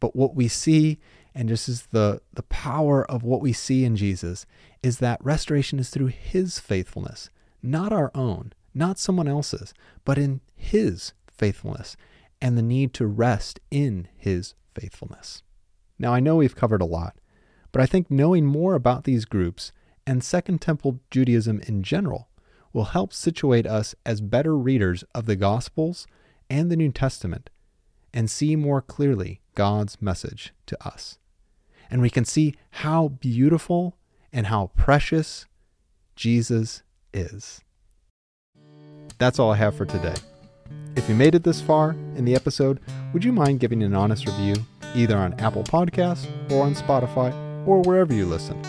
But 0.00 0.16
what 0.16 0.34
we 0.34 0.48
see, 0.48 0.98
and 1.36 1.50
this 1.50 1.68
is 1.68 1.82
the, 1.92 2.22
the 2.32 2.42
power 2.44 3.08
of 3.10 3.22
what 3.22 3.42
we 3.42 3.52
see 3.52 3.84
in 3.84 3.94
Jesus, 3.94 4.46
is 4.82 4.98
that 4.98 5.22
restoration 5.22 5.78
is 5.78 5.90
through 5.90 6.06
his 6.06 6.58
faithfulness, 6.58 7.28
not 7.62 7.92
our 7.92 8.10
own, 8.14 8.54
not 8.74 8.98
someone 8.98 9.28
else's, 9.28 9.74
but 10.06 10.16
in 10.16 10.40
his 10.54 11.12
faithfulness 11.30 11.94
and 12.40 12.56
the 12.56 12.62
need 12.62 12.94
to 12.94 13.06
rest 13.06 13.60
in 13.70 14.08
his 14.16 14.54
faithfulness. 14.74 15.42
Now, 15.98 16.14
I 16.14 16.20
know 16.20 16.36
we've 16.36 16.56
covered 16.56 16.80
a 16.80 16.86
lot, 16.86 17.16
but 17.70 17.82
I 17.82 17.86
think 17.86 18.10
knowing 18.10 18.46
more 18.46 18.74
about 18.74 19.04
these 19.04 19.26
groups 19.26 19.72
and 20.06 20.24
Second 20.24 20.62
Temple 20.62 21.00
Judaism 21.10 21.60
in 21.66 21.82
general 21.82 22.28
will 22.72 22.84
help 22.84 23.12
situate 23.12 23.66
us 23.66 23.94
as 24.06 24.22
better 24.22 24.56
readers 24.56 25.04
of 25.14 25.26
the 25.26 25.36
Gospels 25.36 26.06
and 26.48 26.70
the 26.70 26.76
New 26.76 26.92
Testament 26.92 27.50
and 28.14 28.30
see 28.30 28.56
more 28.56 28.80
clearly 28.80 29.40
God's 29.54 30.00
message 30.00 30.54
to 30.64 30.86
us. 30.86 31.18
And 31.90 32.02
we 32.02 32.10
can 32.10 32.24
see 32.24 32.54
how 32.70 33.08
beautiful 33.08 33.96
and 34.32 34.46
how 34.46 34.70
precious 34.76 35.46
Jesus 36.14 36.82
is. 37.12 37.60
That's 39.18 39.38
all 39.38 39.52
I 39.52 39.56
have 39.56 39.76
for 39.76 39.86
today. 39.86 40.14
If 40.96 41.08
you 41.08 41.14
made 41.14 41.34
it 41.34 41.42
this 41.42 41.60
far 41.60 41.92
in 42.16 42.24
the 42.24 42.34
episode, 42.34 42.80
would 43.12 43.24
you 43.24 43.32
mind 43.32 43.60
giving 43.60 43.82
an 43.82 43.94
honest 43.94 44.26
review 44.26 44.56
either 44.94 45.16
on 45.16 45.34
Apple 45.40 45.64
Podcasts 45.64 46.26
or 46.50 46.64
on 46.64 46.74
Spotify 46.74 47.32
or 47.66 47.80
wherever 47.82 48.12
you 48.14 48.26
listen? 48.26 48.60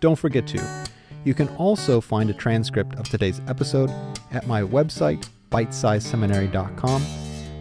Don't 0.00 0.18
forget 0.18 0.46
to. 0.48 0.86
You 1.24 1.34
can 1.34 1.48
also 1.56 2.00
find 2.00 2.30
a 2.30 2.34
transcript 2.34 2.98
of 2.98 3.08
today's 3.08 3.40
episode 3.48 3.90
at 4.30 4.46
my 4.46 4.62
website, 4.62 5.28
bitesizeseminary.com 5.50 7.02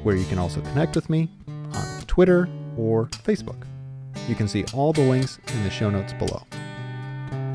where 0.03 0.15
you 0.15 0.25
can 0.25 0.37
also 0.37 0.61
connect 0.61 0.95
with 0.95 1.09
me 1.09 1.29
on 1.47 2.01
Twitter 2.07 2.49
or 2.77 3.07
Facebook. 3.07 3.65
You 4.27 4.35
can 4.35 4.47
see 4.47 4.65
all 4.73 4.93
the 4.93 5.01
links 5.01 5.39
in 5.47 5.63
the 5.63 5.69
show 5.69 5.89
notes 5.89 6.13
below. 6.13 6.43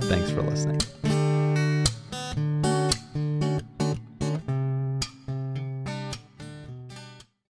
Thanks 0.03 0.31
for 0.31 0.43
listening. 0.43 0.81